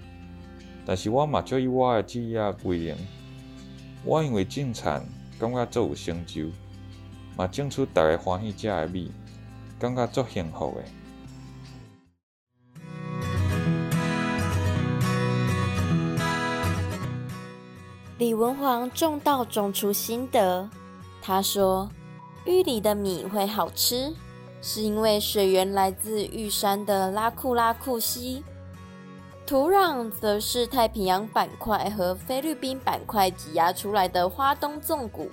[0.86, 2.98] 但是我嘛，就以我的职业为荣。
[4.06, 5.02] 我因为种田，
[5.38, 6.46] 感觉足有成就，
[7.36, 9.12] 嘛种出大家欢喜食的米，
[9.82, 10.86] 感觉足幸福诶。
[18.20, 20.70] 李文煌种稻种出心得，
[21.24, 21.90] 他说
[22.46, 24.14] ：“玉里的米会好吃，
[24.62, 28.44] 是因为水源来自玉山的拉库拉库溪。”
[29.48, 35.32] 土壤则是太平洋板块和菲律宾板块挤压出来的花东纵谷，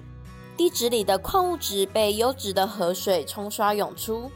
[0.59, 4.29] 地质里的矿物质被优质的河水冲刷涌出，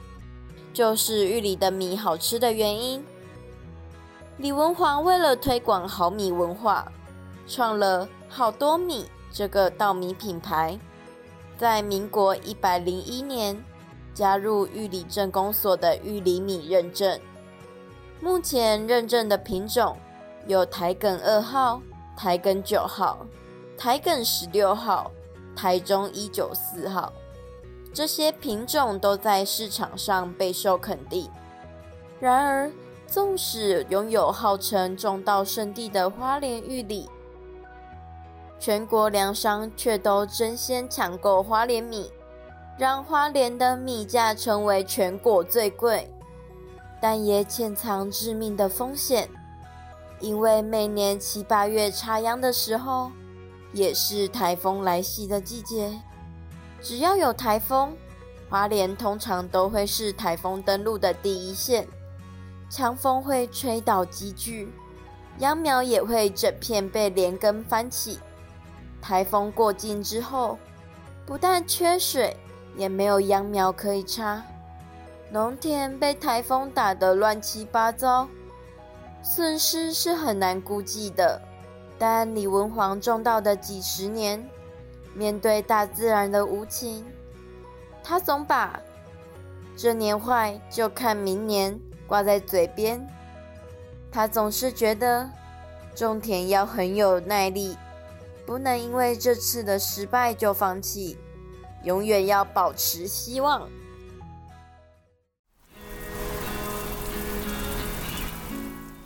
[0.73, 3.05] 就是玉里的米好吃的原因。
[4.37, 6.87] 李文煌为了推广好米文化，
[7.49, 10.79] 创了好多米这个稻米品牌。
[11.59, 13.61] 在民国一百零一年，
[14.15, 17.19] 加入玉里镇公所的玉里米认证。
[18.21, 19.97] 目前认证的品种
[20.47, 21.83] 有台梗二号、
[22.17, 23.27] 台梗九号、
[23.77, 25.11] 台梗十六号、
[25.55, 27.13] 台中一九四号。
[27.95, 31.31] 这些品种都在市场上备受肯定。
[32.19, 32.71] 然而，
[33.07, 37.11] 纵使拥有号称种稻圣地的花莲玉里，
[38.59, 42.11] 全国粮商却都争先抢购花莲米，
[42.79, 46.11] 让花莲的米价成为全国最贵，
[47.01, 49.29] 但也潜藏致命的风险。
[50.21, 53.11] 因为每年七八月插秧的时候，
[53.73, 56.01] 也是台风来袭的季节。
[56.81, 57.97] 只要有台风，
[58.49, 61.87] 花莲通常都会是台风登陆的第一线，
[62.69, 64.73] 强风会吹倒积聚，
[65.39, 68.19] 秧苗也会整片被连根翻起。
[69.01, 70.59] 台风过境之后，
[71.25, 72.37] 不但缺水，
[72.77, 74.43] 也没有秧苗可以插，
[75.31, 78.29] 农田被台风打得乱七八糟，
[79.23, 81.41] 损失是很难估计的。
[82.05, 84.45] 但李文煌种稻的几十年，
[85.15, 87.07] 面对大自然的无情，
[88.03, 88.81] 他总把
[89.79, 91.79] “这年坏就看明年”
[92.09, 93.07] 挂在嘴边。
[94.11, 95.31] 他总是觉得
[95.95, 97.79] 种田要很有耐力。
[98.45, 101.17] 不能因为这次的失败就放弃，
[101.85, 103.69] 永远要保持希望。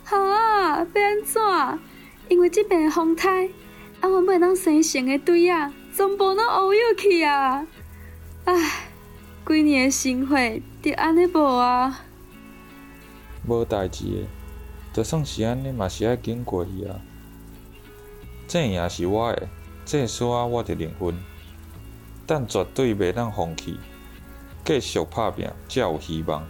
[0.03, 1.79] 哈，要安怎？
[2.29, 3.49] 因为这边的风台，
[4.01, 7.65] 啊，我买当生成的堆啊，全部都乌有去啊！
[8.45, 8.89] 唉，
[9.45, 10.35] 几年的生活，
[10.81, 12.01] 就安尼无啊。
[13.47, 14.27] 无代志的，
[14.93, 16.99] 就算是安尼，嘛是爱经过去啊。
[18.47, 19.47] 这也是我的，
[19.85, 21.17] 这啊，我的灵魂，
[22.25, 23.79] 但绝对袂当放弃，
[24.65, 26.45] 继续拍拼，才有希望。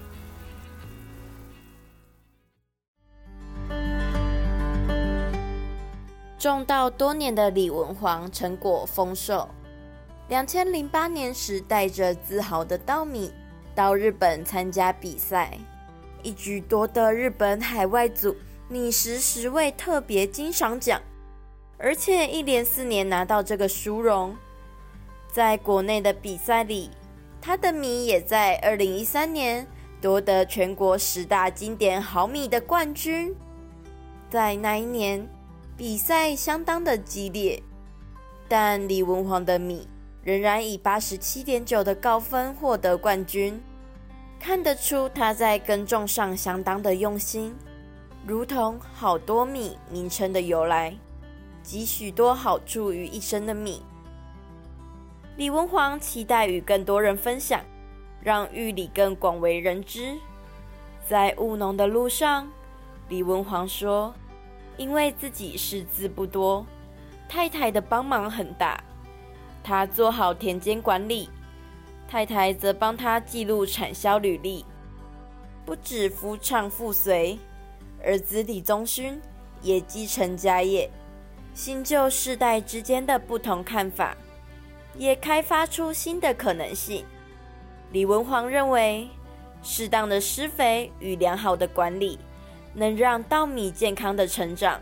[6.47, 9.49] 种稻多年的李文煌成果丰硕，
[10.29, 13.33] 两千零八年时带着自豪的稻米
[13.75, 15.57] 到日本参加比赛，
[16.23, 18.33] 一举夺得日本海外组
[18.69, 21.01] 拟食十位特别金赏奖。
[21.77, 24.35] 而且一连四年拿到这个殊荣，
[25.31, 26.89] 在国内的比赛里，
[27.41, 29.67] 他的米也在二零一三年
[30.01, 33.35] 夺得全国十大经典好米的冠军。
[34.29, 35.27] 在那一年，
[35.77, 37.61] 比赛相当的激烈，
[38.47, 39.87] 但李文煌的米
[40.23, 43.61] 仍然以八十七点九的高分获得冠军，
[44.39, 47.55] 看得出他在耕种上相当的用心，
[48.25, 50.97] 如同好多米名称的由来。
[51.61, 53.83] 集许多好处于一身的米，
[55.35, 57.61] 李文煌期待与更多人分享，
[58.19, 60.15] 让玉里更广为人知。
[61.07, 62.49] 在务农的路上，
[63.09, 64.15] 李文煌说
[64.77, 66.65] ：“因为自己识字不多，
[67.27, 68.81] 太太的帮忙很大。
[69.63, 71.29] 他做好田间管理，
[72.07, 74.63] 太太则帮他记录产销履历。
[75.65, 77.37] 不止夫唱妇随，
[78.01, 79.19] 儿子李宗勋
[79.61, 80.89] 也继承家业。”
[81.53, 84.15] 新旧世代之间的不同看法，
[84.95, 87.03] 也开发出新的可能性。
[87.91, 89.09] 李文煌认为，
[89.63, 92.19] 适当的施肥与良好的管理，
[92.77, 94.79] 能让稻米健康的成长，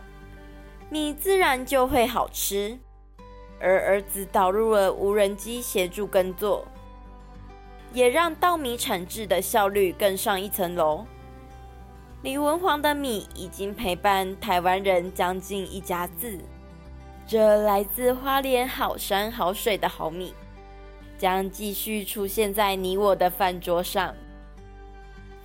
[0.90, 2.78] 米自然就会好吃。
[3.58, 6.68] 而儿子导入了无人机协助耕作，
[7.94, 11.06] 也让稻米产制的效率更上一层楼。
[12.22, 16.38] 李文煌的米已经陪伴台湾人将近一家子。
[17.26, 20.34] 这来自花莲好山好水的好米，
[21.18, 24.14] 将继续出现在你我的饭桌上。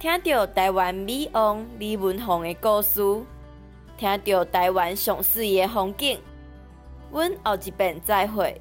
[0.00, 3.02] 听到台湾美王李文宏的故事，
[3.98, 6.18] 听到台湾上水的风景，
[7.12, 8.58] 阮后一遍再会。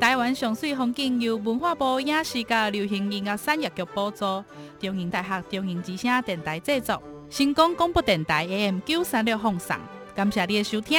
[0.00, 4.42] 台湾上水风景由文化部影视甲流行音乐产业局补助，
[4.78, 9.76] 中英大学中英之声电台制作，成功广播电台 AM 九三六放送。
[10.14, 10.98] 感谢你的收听。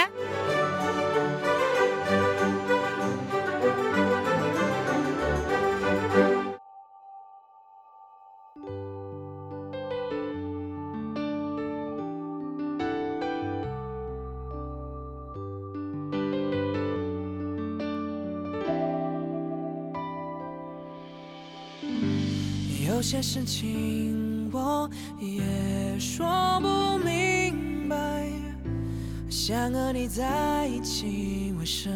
[23.01, 24.87] 有些事情我
[25.19, 26.23] 也说
[26.61, 28.29] 不明白。
[29.27, 31.89] 想和你在一起，为什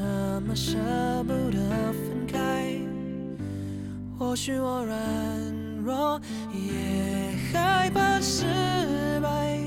[0.47, 0.74] 么舍
[1.28, 2.76] 不得分开？
[4.18, 4.99] 或许我软
[5.84, 6.20] 弱，
[6.51, 8.45] 也害怕失
[9.22, 9.62] 败，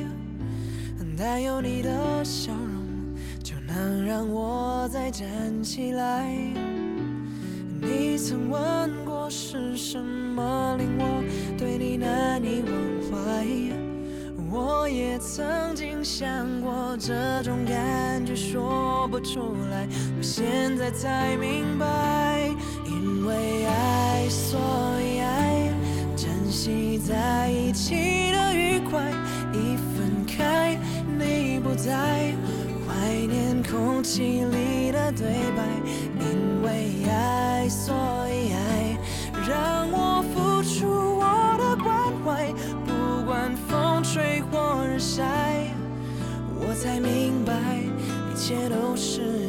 [1.16, 3.14] 但有你的笑容，
[3.45, 6.34] 就能让我再站起来。
[7.80, 10.76] 你曾问过是什么
[11.99, 12.72] 难以忘
[13.11, 13.46] 怀？
[14.51, 16.28] 我也曾经想
[16.62, 19.86] 过，这种感觉说不出来。
[20.16, 22.49] 我现在才明白，
[22.86, 24.59] 因为爱，所
[25.03, 25.70] 以爱，
[26.16, 29.03] 珍惜在一起的愉快。
[29.53, 30.78] 一分开，
[31.18, 32.32] 你不在，
[32.86, 35.26] 怀念空气里的对
[35.57, 35.62] 白。
[46.79, 47.53] 才明白，
[48.33, 49.47] 一切都是。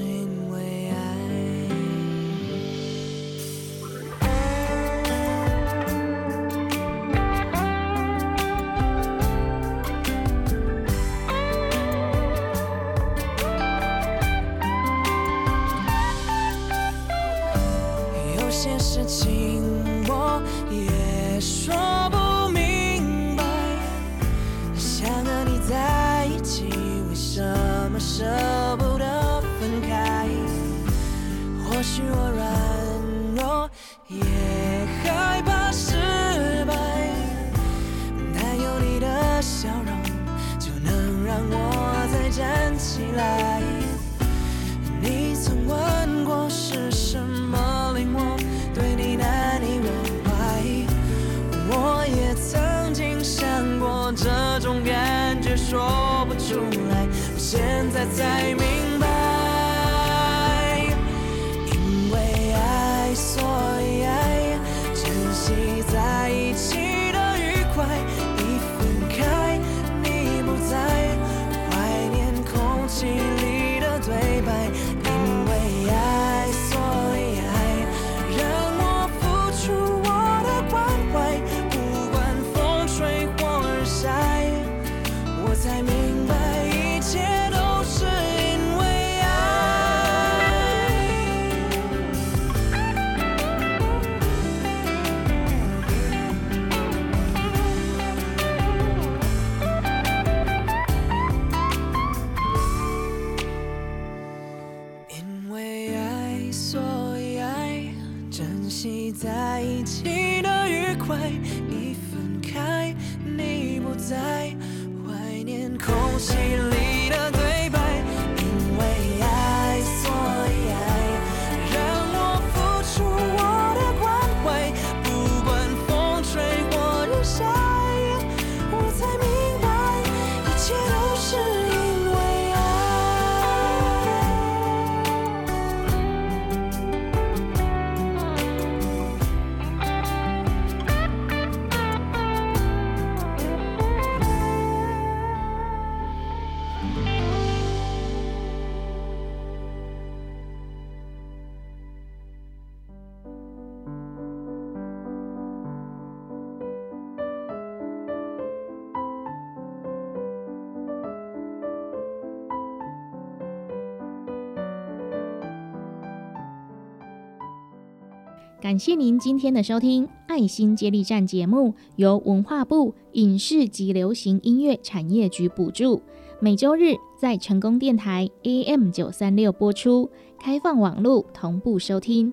[168.70, 176.04] 感谢您今天的收听，《爱心接力站》节目由文化部影视及流行音乐产业局补助，
[176.40, 182.32] 每周日在成功电台 AM 九三六播出，开放网络同步收听。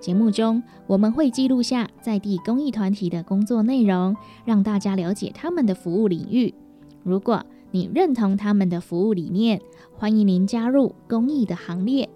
[0.00, 6.52] 节目中我们会记录下在地公益团体的工作内容，让大家了解他们的服务领域。
[7.04, 9.62] 如果你认同他们的服务理念，
[9.96, 12.10] 欢迎您加入公益的行列。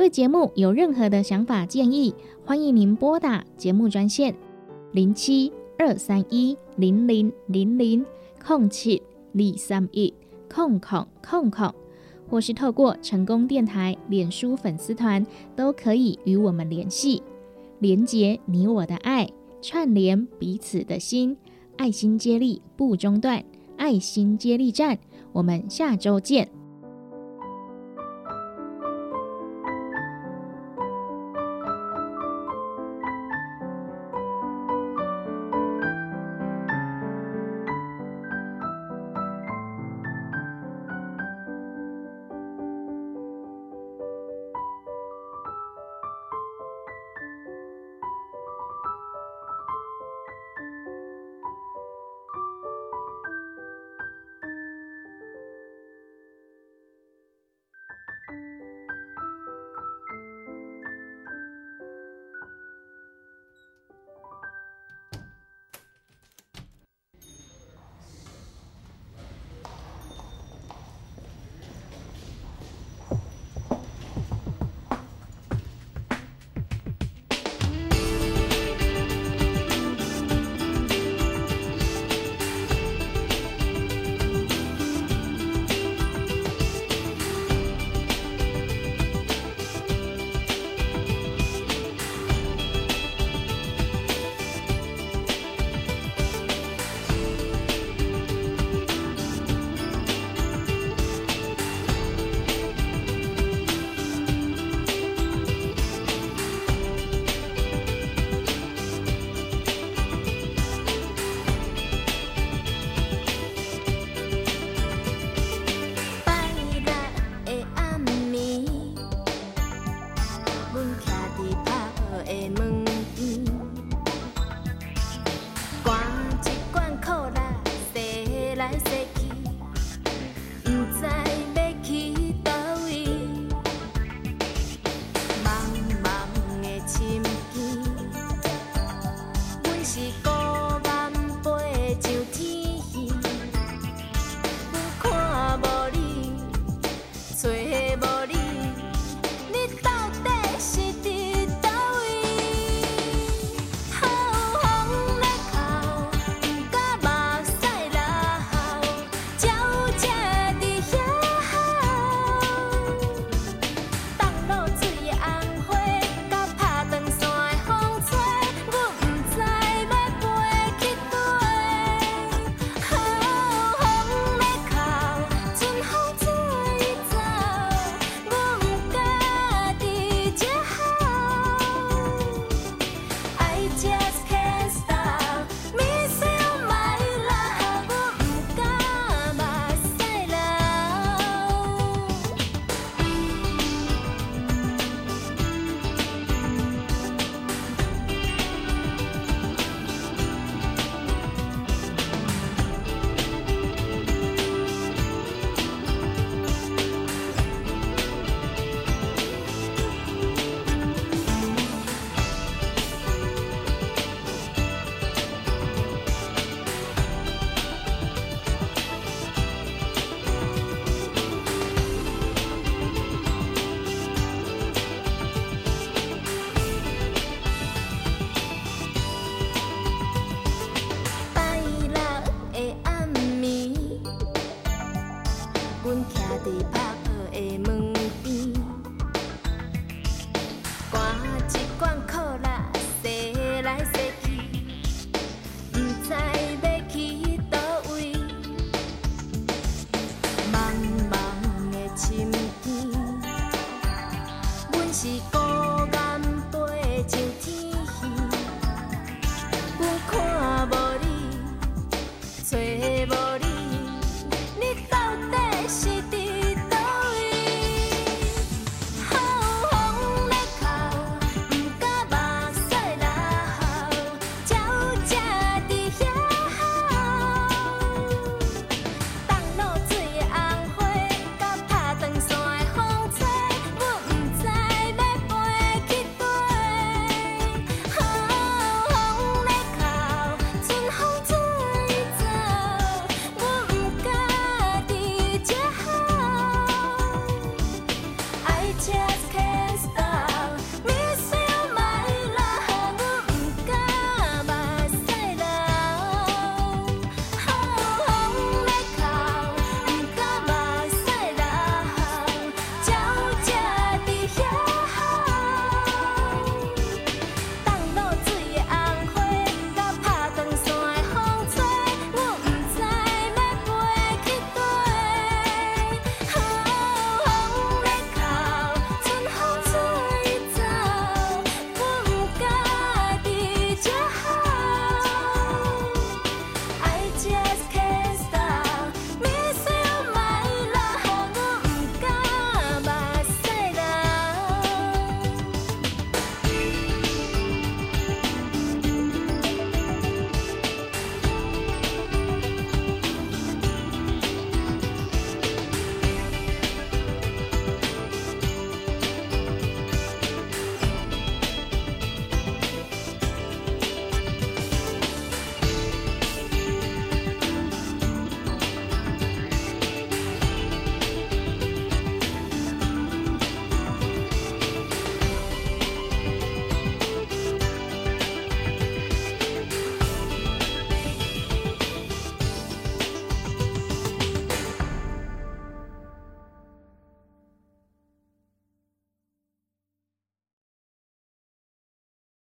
[0.00, 2.14] 对节目有任何的想法建议，
[2.46, 4.34] 欢迎您拨打节目专线
[4.92, 8.06] 零七二三一零零零零
[8.42, 9.02] 空七
[9.34, 10.14] 二三一
[10.48, 11.74] 空空空空，
[12.30, 17.22] 或是透过成功电台脸书粉丝团都可以与我们联系，
[17.80, 19.28] 连接你我的爱，
[19.60, 21.36] 串联彼此的心，
[21.76, 23.44] 爱心接力不中断，
[23.76, 24.98] 爱心接力站，
[25.32, 26.48] 我们下周见。